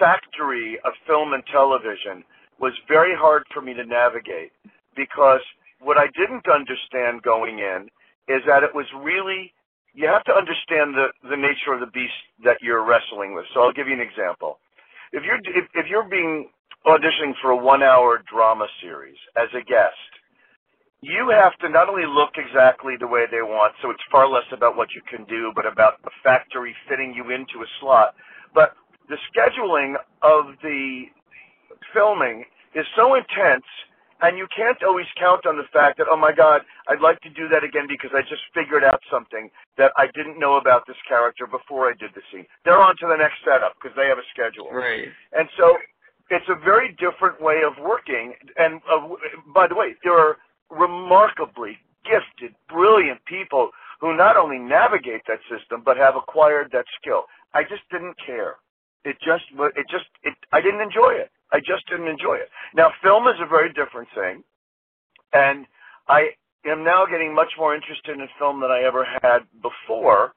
factory 0.00 0.80
of 0.86 0.94
film 1.06 1.34
and 1.34 1.44
television 1.52 2.24
was 2.60 2.74
very 2.88 3.14
hard 3.16 3.44
for 3.54 3.62
me 3.62 3.74
to 3.74 3.86
navigate 3.86 4.52
because 4.96 5.42
what 5.80 5.98
I 5.98 6.08
didn't 6.18 6.48
understand 6.48 7.22
going 7.22 7.60
in 7.60 7.88
is 8.28 8.42
that 8.48 8.64
it 8.64 8.74
was 8.74 8.86
really 9.04 9.54
you 9.94 10.08
have 10.08 10.24
to 10.24 10.34
understand 10.34 10.96
the 10.96 11.08
the 11.30 11.36
nature 11.38 11.74
of 11.74 11.80
the 11.80 11.92
beast 11.92 12.16
that 12.44 12.58
you're 12.62 12.84
wrestling 12.84 13.34
with. 13.36 13.46
So 13.54 13.62
I'll 13.62 13.74
give 13.74 13.88
you 13.88 13.94
an 13.94 14.02
example. 14.04 14.60
If 15.12 15.24
you're 15.24 15.40
if, 15.44 15.66
if 15.74 15.86
you're 15.90 16.08
being 16.08 16.50
auditioning 16.86 17.34
for 17.42 17.52
a 17.52 17.58
one 17.58 17.84
hour 17.84 18.22
drama 18.32 18.66
series 18.82 19.18
as 19.36 19.48
a 19.54 19.64
guest, 19.64 20.10
you 21.02 21.28
have 21.30 21.56
to 21.60 21.68
not 21.68 21.88
only 21.88 22.06
look 22.06 22.32
exactly 22.36 22.94
the 22.98 23.06
way 23.06 23.26
they 23.30 23.42
want, 23.42 23.74
so 23.82 23.90
it's 23.90 24.02
far 24.10 24.28
less 24.28 24.48
about 24.52 24.76
what 24.76 24.88
you 24.94 25.02
can 25.08 25.26
do, 25.26 25.52
but 25.54 25.66
about 25.66 26.02
the 26.04 26.10
factory 26.24 26.74
fitting 26.88 27.12
you 27.14 27.30
into 27.30 27.60
a 27.62 27.68
slot. 27.80 28.14
But 28.54 28.72
the 29.08 29.16
scheduling 29.30 29.94
of 30.22 30.56
the 30.62 31.04
filming 31.92 32.44
is 32.74 32.86
so 32.96 33.14
intense 33.14 33.64
and 34.22 34.38
you 34.38 34.46
can't 34.54 34.82
always 34.82 35.06
count 35.18 35.44
on 35.44 35.56
the 35.56 35.68
fact 35.72 35.98
that, 35.98 36.06
oh 36.10 36.16
my 36.16 36.32
God, 36.32 36.62
I'd 36.88 37.00
like 37.00 37.20
to 37.20 37.30
do 37.30 37.48
that 37.48 37.64
again 37.64 37.86
because 37.88 38.10
I 38.14 38.22
just 38.22 38.42
figured 38.54 38.82
out 38.82 39.00
something 39.10 39.50
that 39.76 39.92
I 39.96 40.06
didn't 40.14 40.38
know 40.38 40.56
about 40.56 40.86
this 40.86 40.96
character 41.06 41.46
before 41.46 41.88
I 41.90 41.92
did 41.92 42.10
the 42.14 42.22
scene. 42.32 42.46
They're 42.64 42.80
on 42.80 42.96
to 43.00 43.06
the 43.06 43.16
next 43.16 43.44
setup 43.44 43.74
because 43.76 43.94
they 43.94 44.08
have 44.08 44.16
a 44.16 44.26
schedule. 44.32 44.72
Right. 44.72 45.08
And 45.36 45.48
so 45.58 45.76
it's 46.30 46.48
a 46.48 46.56
very 46.64 46.96
different 46.96 47.42
way 47.42 47.60
of 47.60 47.74
working. 47.82 48.32
And 48.56 48.80
uh, 48.90 49.06
by 49.52 49.68
the 49.68 49.74
way, 49.74 49.94
there 50.02 50.16
are 50.16 50.38
remarkably 50.70 51.76
gifted, 52.04 52.56
brilliant 52.68 53.20
people 53.26 53.70
who 54.00 54.16
not 54.16 54.36
only 54.36 54.58
navigate 54.58 55.22
that 55.28 55.40
system 55.50 55.82
but 55.84 55.96
have 55.96 56.16
acquired 56.16 56.70
that 56.72 56.86
skill. 57.00 57.24
I 57.52 57.62
just 57.62 57.82
didn't 57.90 58.16
care. 58.24 58.56
It 59.06 59.16
just, 59.24 59.44
it 59.54 59.86
just, 59.90 60.06
it. 60.24 60.34
I 60.52 60.60
didn't 60.60 60.82
enjoy 60.82 61.12
it. 61.14 61.30
I 61.52 61.60
just 61.60 61.88
didn't 61.88 62.08
enjoy 62.08 62.36
it. 62.36 62.50
Now, 62.74 62.90
film 63.02 63.28
is 63.28 63.36
a 63.40 63.46
very 63.46 63.72
different 63.72 64.08
thing, 64.14 64.42
and 65.32 65.66
I 66.08 66.30
am 66.66 66.84
now 66.84 67.06
getting 67.06 67.34
much 67.34 67.52
more 67.58 67.74
interested 67.74 68.18
in 68.18 68.28
film 68.38 68.60
than 68.60 68.72
I 68.72 68.82
ever 68.82 69.06
had 69.22 69.40
before, 69.62 70.34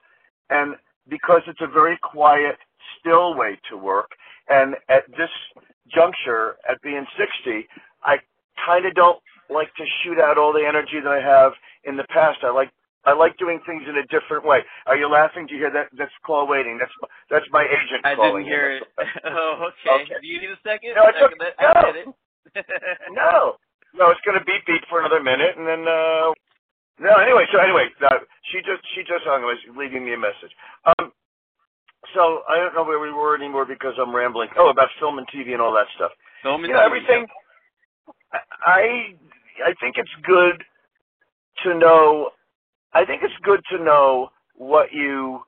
and 0.52 0.76
because 1.10 1.42
it's 1.48 1.62
a 1.62 1.68
very 1.68 1.98
quiet, 2.04 2.58
still 3.00 3.36
way 3.36 3.60
to 3.72 3.78
work, 3.78 4.12
and 4.50 4.76
at 4.90 5.04
this 5.18 5.34
juncture 5.94 6.58
at 6.70 6.82
being 6.84 7.06
60, 7.18 7.68
I 8.04 8.18
kind 8.66 8.86
of 8.86 8.94
don't 8.94 9.20
like 9.50 9.74
to 9.76 9.86
shoot 10.04 10.20
out 10.20 10.38
all 10.38 10.54
the 10.54 10.66
energy 10.68 11.00
that 11.04 11.12
I 11.12 11.22
have 11.22 11.54
in 11.86 11.98
the 11.98 12.06
past. 12.10 12.40
I 12.44 12.52
like 12.52 12.70
I 13.06 13.14
like 13.14 13.38
doing 13.38 13.60
things 13.66 13.84
in 13.88 13.96
a 13.96 14.06
different 14.12 14.44
way. 14.44 14.60
Are 14.86 14.98
you 14.98 15.08
laughing? 15.08 15.48
Do 15.48 15.56
you 15.56 15.62
hear 15.62 15.72
that? 15.72 15.88
That's 15.98 16.12
call 16.26 16.48
waiting. 16.48 16.78
That's 16.78 16.92
that's 17.32 17.48
my 17.52 17.64
agent 17.64 18.04
I 18.04 18.16
calling. 18.16 18.44
didn't 18.44 18.52
hear 18.52 18.78
it. 18.78 18.84
oh, 19.26 19.72
okay. 19.72 20.04
Okay. 20.04 20.20
Do 20.20 20.28
you 20.28 20.42
need 20.42 20.52
a 20.52 20.60
second? 20.64 20.96
No, 20.96 21.08
it's 21.08 21.18
I, 21.20 21.26
okay. 21.26 21.40
No. 21.40 21.70
I 21.70 21.82
get 21.86 21.96
it. 21.96 22.08
no, 23.12 23.56
no, 23.96 24.12
it's 24.12 24.22
gonna 24.26 24.44
beep 24.44 24.66
beep 24.68 24.84
for 24.90 25.00
another 25.00 25.24
minute, 25.24 25.56
and 25.56 25.66
then 25.68 25.88
uh, 25.88 26.34
no. 27.00 27.14
Anyway, 27.24 27.46
so 27.52 27.60
anyway, 27.60 27.88
uh, 28.04 28.20
she 28.52 28.60
just 28.60 28.84
she 28.96 29.02
just 29.08 29.24
hung. 29.24 29.44
Was 29.44 29.60
leaving 29.78 30.04
me 30.04 30.14
a 30.14 30.20
message. 30.20 30.52
Um, 30.84 31.14
so 32.14 32.44
I 32.50 32.58
don't 32.58 32.76
know 32.76 32.84
where 32.84 33.00
we 33.00 33.12
were 33.12 33.36
anymore 33.36 33.66
because 33.66 33.94
I'm 34.02 34.16
rambling. 34.16 34.50
Oh, 34.58 34.70
about 34.70 34.90
film 35.00 35.18
and 35.20 35.28
TV 35.28 35.54
and 35.54 35.62
all 35.62 35.74
that 35.74 35.88
stuff. 35.96 36.12
Film 36.44 36.64
and 36.64 36.70
you 36.70 36.74
know, 36.74 36.82
TV, 36.82 36.86
everything. 36.86 37.28
I 38.66 39.16
I 39.66 39.74
think 39.80 39.96
it's 39.98 40.16
good 40.26 40.64
to 41.64 41.78
know. 41.78 42.32
I 42.94 43.06
think 43.06 43.24
it's 43.24 43.34
good 43.44 43.62
to 43.72 43.84
know 43.84 44.30
what 44.56 44.92
you 44.94 45.42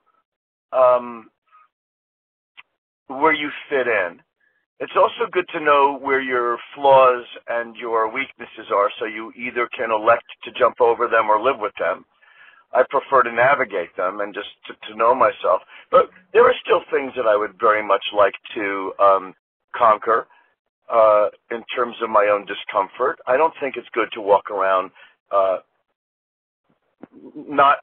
um 0.72 1.30
where 3.08 3.32
you 3.34 3.50
fit 3.70 3.86
in. 3.88 4.20
It's 4.80 4.92
also 4.96 5.30
good 5.32 5.46
to 5.54 5.60
know 5.60 5.98
where 6.00 6.20
your 6.20 6.58
flaws 6.74 7.24
and 7.48 7.76
your 7.76 8.12
weaknesses 8.12 8.66
are, 8.74 8.90
so 8.98 9.06
you 9.06 9.32
either 9.36 9.68
can 9.76 9.90
elect 9.92 10.24
to 10.44 10.52
jump 10.58 10.80
over 10.80 11.08
them 11.08 11.30
or 11.30 11.40
live 11.40 11.60
with 11.60 11.72
them. 11.78 12.04
I 12.72 12.84
prefer 12.90 13.22
to 13.24 13.32
navigate 13.32 13.96
them 13.96 14.20
and 14.20 14.34
just 14.34 14.48
to, 14.68 14.74
to 14.92 14.98
know 14.98 15.14
myself. 15.14 15.62
But 15.90 16.10
there 16.34 16.44
are 16.46 16.54
still 16.64 16.82
things 16.92 17.12
that 17.16 17.26
I 17.26 17.36
would 17.36 17.58
very 17.60 17.86
much 17.86 18.04
like 18.16 18.34
to 18.56 18.92
um, 19.00 19.34
conquer 19.76 20.26
uh, 20.92 21.28
in 21.50 21.64
terms 21.74 21.96
of 22.02 22.10
my 22.10 22.28
own 22.32 22.46
discomfort. 22.46 23.18
I 23.26 23.36
don't 23.36 23.54
think 23.60 23.76
it's 23.76 23.88
good 23.94 24.08
to 24.14 24.22
walk 24.22 24.50
around 24.50 24.90
uh, 25.32 25.58
not 27.48 27.78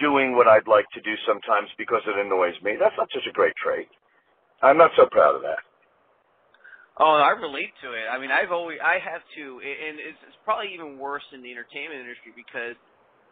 doing 0.00 0.36
what 0.36 0.48
I'd 0.48 0.68
like 0.68 0.86
to 0.94 1.00
do 1.00 1.14
sometimes 1.26 1.68
because 1.78 2.02
it 2.06 2.18
annoys 2.18 2.54
me. 2.62 2.76
That's 2.78 2.94
not 2.98 3.08
such 3.14 3.26
a 3.28 3.32
great 3.32 3.54
trait. 3.62 3.88
I'm 4.62 4.78
not 4.78 4.90
so 4.96 5.06
proud 5.10 5.36
of 5.36 5.42
that. 5.42 5.58
Oh, 7.00 7.16
I 7.24 7.32
relate 7.32 7.72
to 7.82 7.96
it. 7.96 8.04
I 8.12 8.20
mean, 8.20 8.28
I've 8.30 8.52
always, 8.52 8.78
I 8.84 9.00
have 9.00 9.24
to, 9.40 9.44
and 9.64 9.96
it's, 9.96 10.20
it's 10.28 10.36
probably 10.44 10.74
even 10.74 10.98
worse 11.00 11.24
in 11.32 11.40
the 11.40 11.48
entertainment 11.50 12.04
industry 12.04 12.36
because 12.36 12.76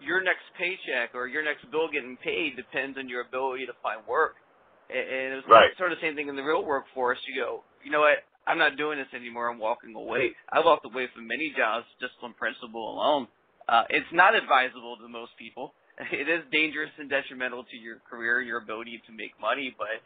your 0.00 0.24
next 0.24 0.48
paycheck 0.56 1.12
or 1.12 1.28
your 1.28 1.44
next 1.44 1.68
bill 1.70 1.92
getting 1.92 2.16
paid 2.24 2.56
depends 2.56 2.96
on 2.96 3.08
your 3.08 3.20
ability 3.28 3.66
to 3.66 3.76
find 3.84 4.00
work. 4.08 4.40
And 4.88 5.36
it's 5.36 5.46
Right. 5.48 5.68
sort 5.76 5.92
of 5.92 6.00
the 6.00 6.06
same 6.06 6.16
thing 6.16 6.28
in 6.28 6.36
the 6.36 6.42
real 6.44 6.64
workforce. 6.64 7.20
You 7.28 7.36
go, 7.36 7.64
you 7.84 7.92
know 7.92 8.00
what? 8.00 8.24
I'm 8.48 8.56
not 8.58 8.78
doing 8.80 8.96
this 8.98 9.12
anymore. 9.12 9.50
I'm 9.52 9.60
walking 9.60 9.94
away. 9.94 10.32
I 10.50 10.60
walked 10.64 10.86
away 10.86 11.08
from 11.14 11.28
many 11.28 11.52
jobs 11.56 11.84
just 12.00 12.14
on 12.24 12.32
principle 12.34 12.96
alone. 12.96 13.28
Uh, 13.68 13.84
it's 13.90 14.08
not 14.12 14.34
advisable 14.34 14.96
to 14.96 15.08
most 15.08 15.32
people. 15.38 15.74
It 16.12 16.28
is 16.30 16.46
dangerous 16.52 16.90
and 16.98 17.10
detrimental 17.10 17.64
to 17.64 17.76
your 17.76 17.98
career, 18.08 18.40
your 18.40 18.58
ability 18.58 19.02
to 19.06 19.12
make 19.12 19.34
money, 19.40 19.74
but 19.76 19.98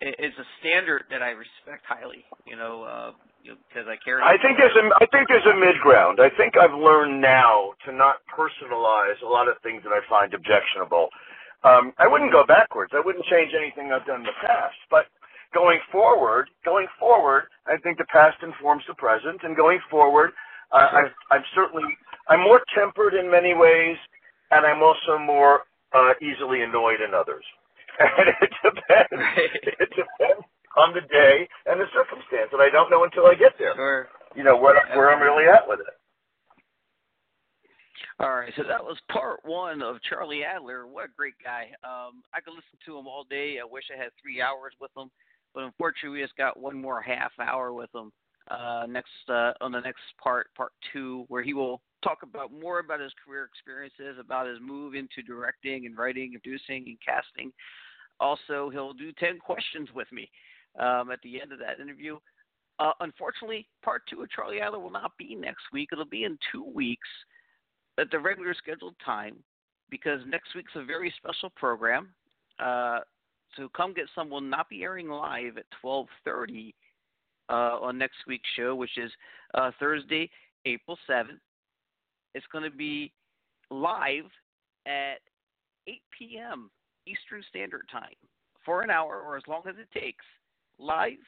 it's 0.00 0.36
a 0.40 0.46
standard 0.60 1.04
that 1.10 1.20
I 1.20 1.36
respect 1.36 1.84
highly. 1.86 2.24
You 2.46 2.56
know, 2.56 2.82
uh, 2.82 3.10
because 3.44 3.84
I 3.84 3.96
care. 4.00 4.22
I 4.24 4.40
think 4.40 4.56
there's 4.56 4.72
a 4.72 4.88
I 4.96 5.06
think 5.12 5.28
there's 5.28 5.44
a 5.44 5.54
mid 5.54 5.76
ground. 5.84 6.18
I 6.20 6.32
think 6.32 6.56
I've 6.56 6.72
learned 6.72 7.20
now 7.20 7.76
to 7.84 7.92
not 7.92 8.24
personalize 8.32 9.20
a 9.20 9.28
lot 9.28 9.48
of 9.48 9.60
things 9.62 9.82
that 9.84 9.92
I 9.92 10.00
find 10.08 10.32
objectionable. 10.32 11.08
Um, 11.62 11.92
I 11.98 12.08
wouldn't 12.08 12.32
go 12.32 12.44
backwards. 12.44 12.92
I 12.96 13.00
wouldn't 13.04 13.24
change 13.26 13.52
anything 13.52 13.92
I've 13.92 14.06
done 14.06 14.20
in 14.20 14.28
the 14.28 14.40
past. 14.40 14.76
But 14.90 15.12
going 15.52 15.80
forward, 15.92 16.48
going 16.64 16.86
forward, 16.98 17.44
I 17.66 17.76
think 17.78 17.98
the 17.98 18.08
past 18.08 18.36
informs 18.42 18.84
the 18.88 18.94
present, 18.94 19.40
and 19.44 19.56
going 19.56 19.80
forward, 19.90 20.32
uh, 20.72 20.88
I've, 20.92 21.14
I'm 21.30 21.44
certainly 21.54 21.84
I'm 22.28 22.40
more 22.40 22.62
tempered 22.74 23.14
in 23.14 23.30
many 23.30 23.54
ways, 23.54 23.96
and 24.50 24.64
I'm 24.66 24.82
also 24.82 25.18
more 25.18 25.60
uh, 25.92 26.12
easily 26.22 26.62
annoyed 26.62 27.00
in 27.06 27.14
others. 27.14 27.44
And 28.00 28.28
it 28.42 28.50
depends. 28.62 29.12
Right. 29.12 29.50
It 29.78 29.90
depends 29.94 30.44
on 30.76 30.92
the 30.94 31.02
day 31.02 31.46
and 31.66 31.78
the 31.78 31.86
circumstance, 31.94 32.50
and 32.52 32.60
I 32.60 32.68
don't 32.70 32.90
know 32.90 33.04
until 33.04 33.26
I 33.26 33.34
get 33.34 33.52
there 33.56 33.74
Sure. 33.76 34.08
you 34.34 34.42
know 34.42 34.56
where 34.56 34.74
where 34.96 35.14
I'm 35.14 35.22
really 35.22 35.46
at 35.48 35.62
with 35.68 35.78
it. 35.78 35.94
All 38.20 38.34
right, 38.34 38.52
so 38.56 38.62
that 38.68 38.82
was 38.82 38.96
part 39.10 39.40
one 39.44 39.82
of 39.82 39.96
Charlie 40.08 40.44
Adler. 40.44 40.86
What 40.86 41.04
a 41.06 41.08
great 41.16 41.34
guy. 41.42 41.68
Um, 41.84 42.22
I 42.32 42.40
could 42.40 42.54
listen 42.54 42.78
to 42.86 42.98
him 42.98 43.06
all 43.06 43.24
day. 43.28 43.58
I 43.60 43.64
wish 43.64 43.84
I 43.94 44.00
had 44.00 44.10
three 44.20 44.40
hours 44.40 44.72
with 44.80 44.90
him, 44.96 45.10
but 45.54 45.64
unfortunately, 45.64 46.18
we 46.18 46.24
just 46.24 46.36
got 46.36 46.58
one 46.58 46.80
more 46.80 47.00
half 47.00 47.32
hour 47.40 47.72
with 47.72 47.90
him 47.94 48.12
uh, 48.50 48.86
next 48.88 49.10
uh, 49.28 49.52
on 49.60 49.72
the 49.72 49.80
next 49.80 50.02
part, 50.22 50.48
part 50.56 50.72
two, 50.92 51.24
where 51.28 51.42
he 51.42 51.54
will 51.54 51.80
talk 52.04 52.22
about 52.22 52.52
more 52.52 52.78
about 52.78 53.00
his 53.00 53.12
career 53.24 53.44
experiences, 53.44 54.18
about 54.20 54.46
his 54.46 54.58
move 54.60 54.94
into 54.94 55.22
directing 55.26 55.86
and 55.86 55.96
writing, 55.96 56.30
and 56.34 56.42
producing, 56.42 56.84
and 56.86 56.98
casting. 57.04 57.52
Also, 58.20 58.70
he'll 58.70 58.92
do 58.92 59.10
ten 59.18 59.38
questions 59.38 59.88
with 59.94 60.10
me 60.12 60.30
um, 60.78 61.10
at 61.10 61.20
the 61.22 61.40
end 61.40 61.52
of 61.52 61.58
that 61.58 61.80
interview. 61.80 62.18
Uh, 62.78 62.92
unfortunately, 63.00 63.66
part 63.84 64.02
two 64.08 64.22
of 64.22 64.30
Charlie 64.30 64.60
Adler 64.60 64.80
will 64.80 64.90
not 64.90 65.12
be 65.18 65.34
next 65.34 65.62
week. 65.72 65.88
It'll 65.92 66.04
be 66.04 66.24
in 66.24 66.38
two 66.52 66.64
weeks 66.64 67.08
at 67.98 68.10
the 68.10 68.18
regular 68.18 68.54
scheduled 68.54 68.96
time 69.04 69.36
because 69.90 70.20
next 70.26 70.54
week's 70.54 70.72
a 70.74 70.84
very 70.84 71.12
special 71.16 71.50
program. 71.50 72.14
Uh, 72.58 73.00
so 73.56 73.68
come 73.76 73.94
get 73.94 74.06
some 74.14 74.30
will 74.30 74.40
not 74.40 74.68
be 74.68 74.82
airing 74.82 75.08
live 75.08 75.56
at 75.56 75.66
12:30 75.84 76.74
uh, 77.48 77.52
on 77.52 77.98
next 77.98 78.16
week's 78.26 78.48
show, 78.56 78.74
which 78.74 78.96
is 78.96 79.10
uh, 79.54 79.70
Thursday, 79.78 80.28
April 80.66 80.98
7th. 81.08 81.38
It's 82.34 82.46
going 82.52 82.64
to 82.64 82.76
be 82.76 83.12
live 83.70 84.24
at 84.86 85.20
8 85.86 86.00
p.m. 86.18 86.70
Eastern 87.06 87.42
Standard 87.48 87.86
Time 87.90 88.14
for 88.64 88.82
an 88.82 88.90
hour 88.90 89.20
or 89.20 89.36
as 89.36 89.42
long 89.46 89.62
as 89.68 89.74
it 89.78 89.88
takes. 89.98 90.24
Live 90.78 91.18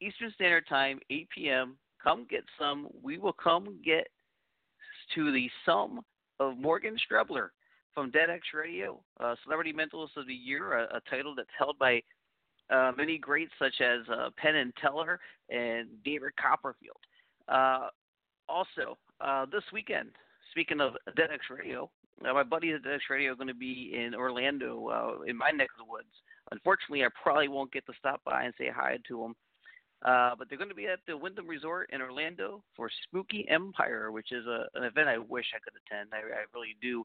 Eastern 0.00 0.32
Standard 0.34 0.66
Time, 0.68 0.98
8 1.10 1.28
p.m. 1.34 1.76
Come 2.02 2.26
get 2.28 2.44
some. 2.58 2.88
We 3.02 3.18
will 3.18 3.32
come 3.32 3.78
get 3.84 4.08
to 5.14 5.32
the 5.32 5.48
sum 5.64 6.00
of 6.40 6.56
Morgan 6.58 6.96
Strebler 6.96 7.48
from 7.94 8.10
Dead 8.10 8.28
X 8.28 8.48
Radio, 8.52 9.00
uh, 9.20 9.34
Celebrity 9.44 9.72
Mentalist 9.72 10.16
of 10.16 10.26
the 10.26 10.34
Year, 10.34 10.74
a, 10.74 10.96
a 10.96 11.00
title 11.08 11.34
that's 11.34 11.48
held 11.58 11.78
by 11.78 12.02
uh, 12.68 12.92
many 12.96 13.16
greats 13.16 13.52
such 13.58 13.80
as 13.80 14.00
uh, 14.12 14.28
Penn 14.36 14.56
and 14.56 14.72
Teller 14.76 15.20
and 15.50 15.88
David 16.04 16.32
Copperfield. 16.40 16.98
Uh, 17.48 17.88
also, 18.48 18.98
uh, 19.20 19.46
this 19.46 19.62
weekend, 19.72 20.10
speaking 20.56 20.80
of 20.80 20.94
Dead 21.16 21.28
X 21.30 21.44
Radio, 21.50 21.90
uh, 22.26 22.32
my 22.32 22.42
buddies 22.42 22.76
at 22.76 22.82
Dead 22.82 22.94
X 22.94 23.04
Radio 23.10 23.32
are 23.32 23.36
going 23.36 23.46
to 23.46 23.52
be 23.52 23.92
in 23.94 24.14
Orlando, 24.14 24.88
uh, 24.88 25.22
in 25.24 25.36
my 25.36 25.50
neck 25.50 25.68
of 25.78 25.84
the 25.86 25.92
woods. 25.92 26.08
Unfortunately, 26.50 27.04
I 27.04 27.08
probably 27.22 27.48
won't 27.48 27.70
get 27.72 27.84
to 27.84 27.92
stop 27.98 28.22
by 28.24 28.44
and 28.44 28.54
say 28.56 28.70
hi 28.74 28.96
to 29.06 29.20
them. 29.20 29.36
Uh, 30.02 30.30
but 30.38 30.48
they're 30.48 30.56
going 30.56 30.70
to 30.70 30.74
be 30.74 30.86
at 30.86 31.00
the 31.06 31.14
Wyndham 31.14 31.46
Resort 31.46 31.90
in 31.92 32.00
Orlando 32.00 32.62
for 32.74 32.88
Spooky 33.04 33.46
Empire, 33.50 34.10
which 34.12 34.32
is 34.32 34.46
a, 34.46 34.64
an 34.74 34.84
event 34.84 35.08
I 35.08 35.18
wish 35.18 35.44
I 35.54 35.58
could 35.62 35.74
attend. 35.76 36.08
I, 36.14 36.18
I 36.20 36.44
really 36.54 36.74
do. 36.80 37.04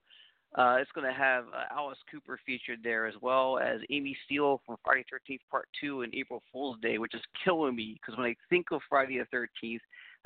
Uh, 0.58 0.78
it's 0.80 0.92
going 0.94 1.08
to 1.08 1.14
have 1.14 1.44
uh, 1.48 1.76
Alice 1.76 2.00
Cooper 2.10 2.40
featured 2.46 2.80
there 2.84 3.06
as 3.06 3.16
well 3.22 3.60
as 3.60 3.82
Amy 3.90 4.16
Steele 4.24 4.62
from 4.66 4.78
Friday 4.82 5.04
13th 5.12 5.40
Part 5.50 5.68
2 5.82 6.04
and 6.04 6.16
April 6.16 6.42
Fool's 6.54 6.80
Day, 6.82 7.00
which 7.00 7.16
is 7.16 7.22
killing 7.44 7.76
me 7.76 8.00
because 8.00 8.18
when 8.18 8.28
I 8.28 8.36
think 8.50 8.68
of 8.72 8.80
Friday 8.88 9.20
the 9.20 9.38
13th, 9.38 9.80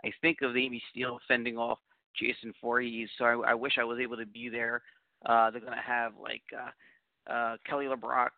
I 0.04 0.12
think 0.22 0.44
of 0.44 0.56
Amy 0.56 0.82
Steele 0.92 1.18
fending 1.28 1.58
off 1.58 1.80
Jason 2.20 2.54
Voorhees. 2.62 3.10
So 3.18 3.26
I, 3.26 3.52
I 3.52 3.54
wish 3.54 3.74
I 3.80 3.84
was 3.84 4.00
able 4.00 4.18
to 4.18 4.26
be 4.26 4.50
there. 4.50 4.82
Uh, 5.26 5.52
they're 5.52 5.62
to 5.74 5.82
have 5.82 6.14
like 6.22 6.44
uh, 6.56 7.32
uh, 7.32 7.58
Kelly 7.68 7.86
LeBrock, 7.86 8.30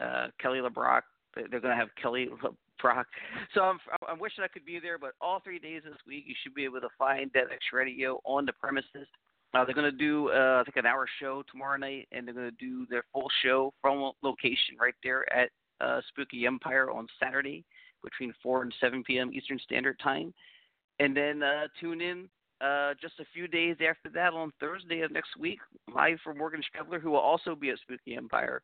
uh, 0.00 0.28
Kelly 0.40 0.58
LeBrock. 0.58 1.02
They're 1.34 1.60
to 1.60 1.74
have 1.74 1.88
Kelly 2.00 2.28
LeBrock. 2.82 3.04
So 3.54 3.62
I'm, 3.62 3.78
I'm 4.08 4.18
wishing 4.18 4.44
I 4.44 4.48
could 4.48 4.64
be 4.64 4.80
there, 4.80 4.98
but 4.98 5.12
all 5.20 5.40
three 5.40 5.58
days 5.58 5.82
this 5.84 5.98
week 6.06 6.24
you 6.26 6.34
should 6.42 6.54
be 6.54 6.64
able 6.64 6.80
to 6.80 6.88
find 6.98 7.32
Dead 7.32 7.46
X 7.52 7.64
Radio 7.72 8.20
on 8.24 8.46
the 8.46 8.52
premises. 8.54 9.06
Uh, 9.54 9.64
they're 9.64 9.74
to 9.74 9.92
do, 9.92 10.30
uh, 10.30 10.60
I 10.60 10.64
think, 10.64 10.76
an 10.76 10.86
hour 10.86 11.06
show 11.20 11.42
tomorrow 11.50 11.78
night, 11.78 12.06
and 12.12 12.26
they're 12.26 12.34
to 12.34 12.50
do 12.50 12.86
their 12.90 13.04
full 13.12 13.28
show 13.42 13.72
from 13.80 14.12
location 14.22 14.76
right 14.78 14.94
there 15.02 15.24
at 15.32 15.50
uh, 15.80 16.00
Spooky 16.08 16.44
Empire 16.46 16.90
on 16.90 17.06
Saturday 17.22 17.64
between 18.04 18.34
4 18.42 18.62
and 18.62 18.74
7 18.80 19.02
p.m. 19.04 19.30
Eastern 19.32 19.58
Standard 19.58 19.98
Time. 20.00 20.34
And 21.00 21.16
then 21.16 21.42
uh, 21.42 21.68
tune 21.80 22.00
in 22.00 22.28
uh, 22.60 22.94
just 23.00 23.14
a 23.20 23.24
few 23.32 23.46
days 23.46 23.76
after 23.86 24.08
that 24.14 24.32
on 24.32 24.52
Thursday 24.60 25.00
of 25.00 25.12
next 25.12 25.36
week, 25.38 25.60
live 25.94 26.18
for 26.24 26.34
Morgan 26.34 26.62
Strebler, 26.62 27.00
who 27.00 27.10
will 27.10 27.18
also 27.18 27.54
be 27.54 27.70
at 27.70 27.78
Spooky 27.78 28.16
Empire, 28.16 28.62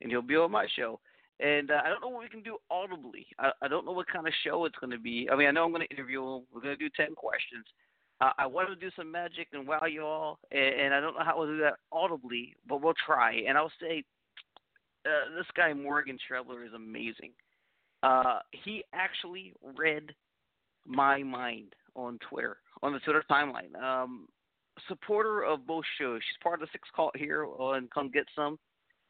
and 0.00 0.10
he'll 0.10 0.22
be 0.22 0.36
on 0.36 0.50
my 0.50 0.66
show. 0.76 0.98
And 1.38 1.70
uh, 1.70 1.80
I 1.84 1.88
don't 1.88 2.00
know 2.02 2.08
what 2.08 2.22
we 2.22 2.28
can 2.28 2.42
do 2.42 2.58
audibly. 2.70 3.26
I, 3.38 3.50
I 3.62 3.68
don't 3.68 3.86
know 3.86 3.92
what 3.92 4.08
kind 4.08 4.26
of 4.26 4.32
show 4.44 4.64
it's 4.66 4.78
going 4.78 4.90
to 4.90 4.98
be. 4.98 5.28
I 5.32 5.36
mean, 5.36 5.48
I 5.48 5.50
know 5.52 5.64
I'm 5.64 5.70
going 5.72 5.86
to 5.86 5.94
interview 5.94 6.20
him. 6.20 6.42
We're 6.52 6.60
going 6.60 6.76
to 6.76 6.88
do 6.88 6.90
10 6.94 7.14
questions. 7.14 7.64
Uh, 8.20 8.32
I 8.36 8.46
want 8.46 8.68
to 8.68 8.76
do 8.76 8.90
some 8.96 9.10
magic 9.10 9.48
and 9.52 9.66
wow 9.66 9.86
you 9.86 10.04
all, 10.04 10.38
and, 10.50 10.80
and 10.80 10.94
I 10.94 11.00
don't 11.00 11.14
know 11.14 11.24
how 11.24 11.38
we'll 11.38 11.46
do 11.46 11.58
that 11.60 11.76
audibly, 11.90 12.54
but 12.68 12.82
we'll 12.82 12.94
try. 13.06 13.42
And 13.48 13.56
I'll 13.56 13.72
say, 13.80 14.04
uh, 15.06 15.34
this 15.36 15.46
guy 15.56 15.72
Morgan 15.72 16.18
Strebler 16.18 16.66
is 16.66 16.74
amazing. 16.74 17.30
Uh, 18.02 18.40
he 18.64 18.84
actually 18.92 19.54
read 19.78 20.14
my 20.86 21.22
mind 21.22 21.74
on 21.94 22.18
Twitter, 22.28 22.58
on 22.82 22.92
the 22.92 23.00
Twitter 23.00 23.24
timeline. 23.30 23.74
Um, 23.80 24.26
supporter 24.88 25.44
of 25.44 25.66
both 25.66 25.84
shows. 25.98 26.20
She's 26.26 26.42
part 26.42 26.62
of 26.62 26.68
the 26.68 26.72
Six 26.72 26.88
Cult 26.94 27.16
here 27.16 27.46
on 27.46 27.88
Come 27.92 28.10
Get 28.10 28.24
Sum. 28.34 28.58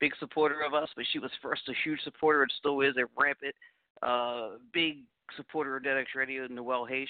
Big 0.00 0.12
supporter 0.18 0.62
of 0.66 0.74
us, 0.74 0.88
but 0.96 1.04
she 1.12 1.18
was 1.18 1.30
first 1.42 1.62
a 1.68 1.74
huge 1.84 2.00
supporter 2.02 2.42
and 2.42 2.52
still 2.58 2.80
is 2.80 2.94
a 2.96 3.04
rampant, 3.20 3.54
uh, 4.02 4.56
big 4.72 5.04
supporter 5.36 5.76
of 5.76 5.82
DedX 5.82 6.06
Radio, 6.16 6.46
Noel 6.46 6.86
Hayes. 6.86 7.08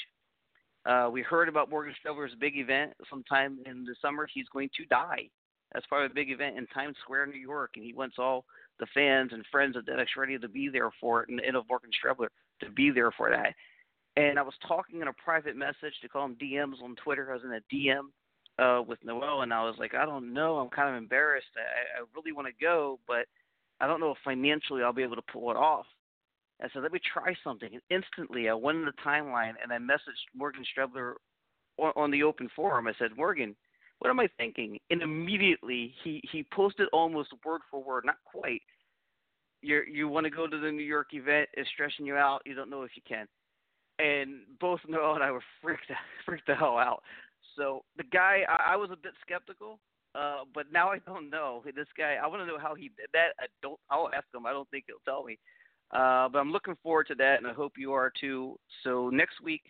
Uh, 0.87 1.09
we 1.13 1.23
heard 1.23 1.49
about 1.49 1.71
Morgan 1.71 1.95
Strebler's 2.05 2.35
big 2.41 2.57
event 2.57 2.93
sometime 3.09 3.59
in 3.67 3.85
the 3.85 3.95
summer. 4.01 4.27
He's 4.33 4.49
going 4.53 4.71
to 4.77 4.85
die 4.87 5.29
That's 5.73 5.87
part 5.87 6.05
of 6.05 6.11
a 6.11 6.15
big 6.15 6.31
event 6.31 6.57
in 6.57 6.67
Times 6.69 6.97
Square, 7.03 7.27
New 7.27 7.39
York, 7.39 7.73
and 7.77 7.85
he 7.85 7.93
wants 7.93 8.17
all 8.19 8.45
the 8.79 8.87
fans 8.95 9.31
and 9.33 9.45
friends 9.53 9.77
of 9.77 9.85
DedX 9.85 10.07
Radio 10.17 10.39
to 10.39 10.49
be 10.49 10.69
there 10.69 10.91
for 11.01 11.23
it, 11.23 11.29
and, 11.29 11.39
and 11.41 11.57
of 11.57 11.65
Morgan 11.69 11.91
Strebler 11.93 12.29
to 12.63 12.71
be 12.71 12.91
there 12.91 13.11
for 13.13 13.31
that. 13.31 13.55
And 14.21 14.39
I 14.39 14.43
was 14.43 14.55
talking 14.67 15.01
in 15.01 15.09
a 15.09 15.13
private 15.13 15.57
message 15.57 15.95
to 16.03 16.09
call 16.09 16.27
him 16.27 16.37
DMs 16.37 16.83
on 16.83 16.97
Twitter. 16.97 17.31
I 17.31 17.35
was 17.35 17.43
in 17.45 17.53
a 17.53 17.75
DM 17.75 18.09
uh, 18.59 18.83
with 18.83 18.99
Noel, 19.05 19.43
and 19.43 19.53
I 19.53 19.65
was 19.65 19.77
like, 19.79 19.95
I 19.95 20.05
don't 20.05 20.33
know. 20.33 20.59
I'm 20.59 20.69
kind 20.69 20.91
of 20.91 20.97
embarrassed. 20.97 21.47
I, 21.57 22.01
I 22.01 22.05
really 22.15 22.33
want 22.33 22.49
to 22.49 22.65
go, 22.65 22.99
but 23.07 23.27
I 23.81 23.87
don't 23.87 24.01
know 24.01 24.11
if 24.11 24.19
financially 24.25 24.83
I'll 24.83 24.93
be 24.93 25.03
able 25.03 25.17
to 25.17 25.33
pull 25.33 25.51
it 25.51 25.57
off. 25.57 25.87
I 26.63 26.69
said, 26.73 26.83
let 26.83 26.93
me 26.93 27.01
try 27.13 27.35
something. 27.43 27.71
And 27.73 27.83
instantly, 27.91 28.49
I 28.49 28.55
went 28.55 28.79
in 28.79 28.85
the 28.85 28.93
timeline 29.05 29.55
and 29.63 29.73
I 29.73 29.79
messaged 29.79 30.29
Morgan 30.37 30.65
Strebler 30.77 31.15
on, 31.79 31.93
on 31.97 32.11
the 32.11 32.23
open 32.23 32.51
forum. 32.55 32.87
I 32.87 32.93
said, 32.99 33.17
Morgan, 33.17 33.57
what 34.01 34.11
am 34.11 34.21
I 34.21 34.29
thinking? 34.37 34.79
And 34.91 35.03
immediately, 35.03 35.95
he 36.05 36.23
he 36.31 36.47
posted 36.53 36.89
almost 36.93 37.33
word 37.45 37.61
for 37.71 37.83
word, 37.83 38.05
not 38.05 38.17
quite. 38.25 38.63
You 39.63 39.83
you 39.91 40.09
want 40.09 40.25
to 40.25 40.31
go 40.31 40.47
to 40.47 40.59
the 40.59 40.71
New 40.71 40.83
York 40.83 41.09
event? 41.13 41.49
It's 41.55 41.69
stressing 41.71 42.07
you 42.07 42.17
out. 42.17 42.41
You 42.45 42.55
don't 42.55 42.71
know 42.71 42.83
if 42.83 42.91
you 42.95 43.03
can. 43.07 43.27
And 44.01 44.43
both 44.61 44.81
Noel 44.89 45.15
and 45.15 45.25
I 45.25 45.31
were 45.31 45.43
freaked 45.63 45.91
freaked 46.27 46.47
the 46.47 46.55
hell 46.55 46.79
out. 46.79 47.03
So 47.57 47.85
the 47.97 48.05
guy, 48.05 48.43
I, 48.49 48.75
I 48.75 48.77
was 48.77 48.91
a 48.93 48.97
bit 48.97 49.13
skeptical, 49.23 49.79
uh, 50.15 50.41
but 50.55 50.73
now 50.73 50.89
I 50.89 50.99
don't 50.99 51.31
know. 51.37 51.63
This 51.65 51.89
guy, 51.97 52.17
I 52.23 52.27
want 52.27 52.43
to 52.43 52.47
know 52.47 52.59
how 52.59 52.75
he 52.75 52.85
did 52.85 53.09
that. 53.13 53.31
I 53.39 53.47
don't. 53.63 53.79
I'll 53.91 54.11
ask 54.15 54.27
him. 54.35 54.47
I 54.47 54.53
don't 54.53 54.69
think 54.71 54.85
he'll 54.87 54.97
tell 55.05 55.25
me. 55.25 55.39
Uh, 55.93 56.29
but 56.29 56.39
I'm 56.39 56.53
looking 56.53 56.77
forward 56.83 57.09
to 57.09 57.17
that, 57.17 57.39
and 57.39 57.47
I 57.47 57.53
hope 57.53 57.73
you 57.77 57.93
are 57.93 58.13
too. 58.21 58.57
So 58.85 59.11
next 59.11 59.43
week, 59.43 59.63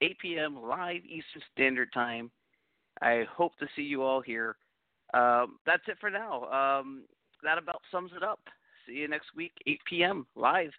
8 0.00 0.16
p.m. 0.20 0.62
live 0.62 1.04
Eastern 1.04 1.42
Standard 1.52 1.92
Time. 1.92 2.30
I 3.02 3.24
hope 3.32 3.56
to 3.58 3.66
see 3.74 3.82
you 3.82 4.02
all 4.02 4.20
here. 4.20 4.56
Um, 5.14 5.58
that's 5.66 5.82
it 5.88 5.96
for 6.00 6.10
now. 6.10 6.44
Um, 6.44 7.04
that 7.42 7.58
about 7.58 7.80
sums 7.90 8.12
it 8.16 8.22
up. 8.22 8.40
See 8.86 8.94
you 8.94 9.08
next 9.08 9.28
week, 9.36 9.52
8 9.66 9.80
p.m. 9.88 10.26
live. 10.36 10.70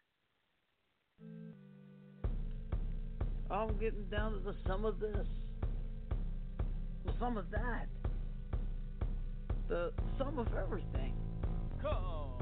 I'm 3.52 3.78
getting 3.80 4.06
down 4.12 4.34
to 4.34 4.40
the 4.40 4.56
sum 4.68 4.86
of 4.86 5.00
this, 5.00 5.28
the 7.06 7.12
sum 7.20 7.38
of 7.38 7.50
that, 7.52 7.88
the 9.68 9.92
sum 10.18 10.38
of 10.38 10.48
everything. 10.56 11.14
Come 11.82 12.39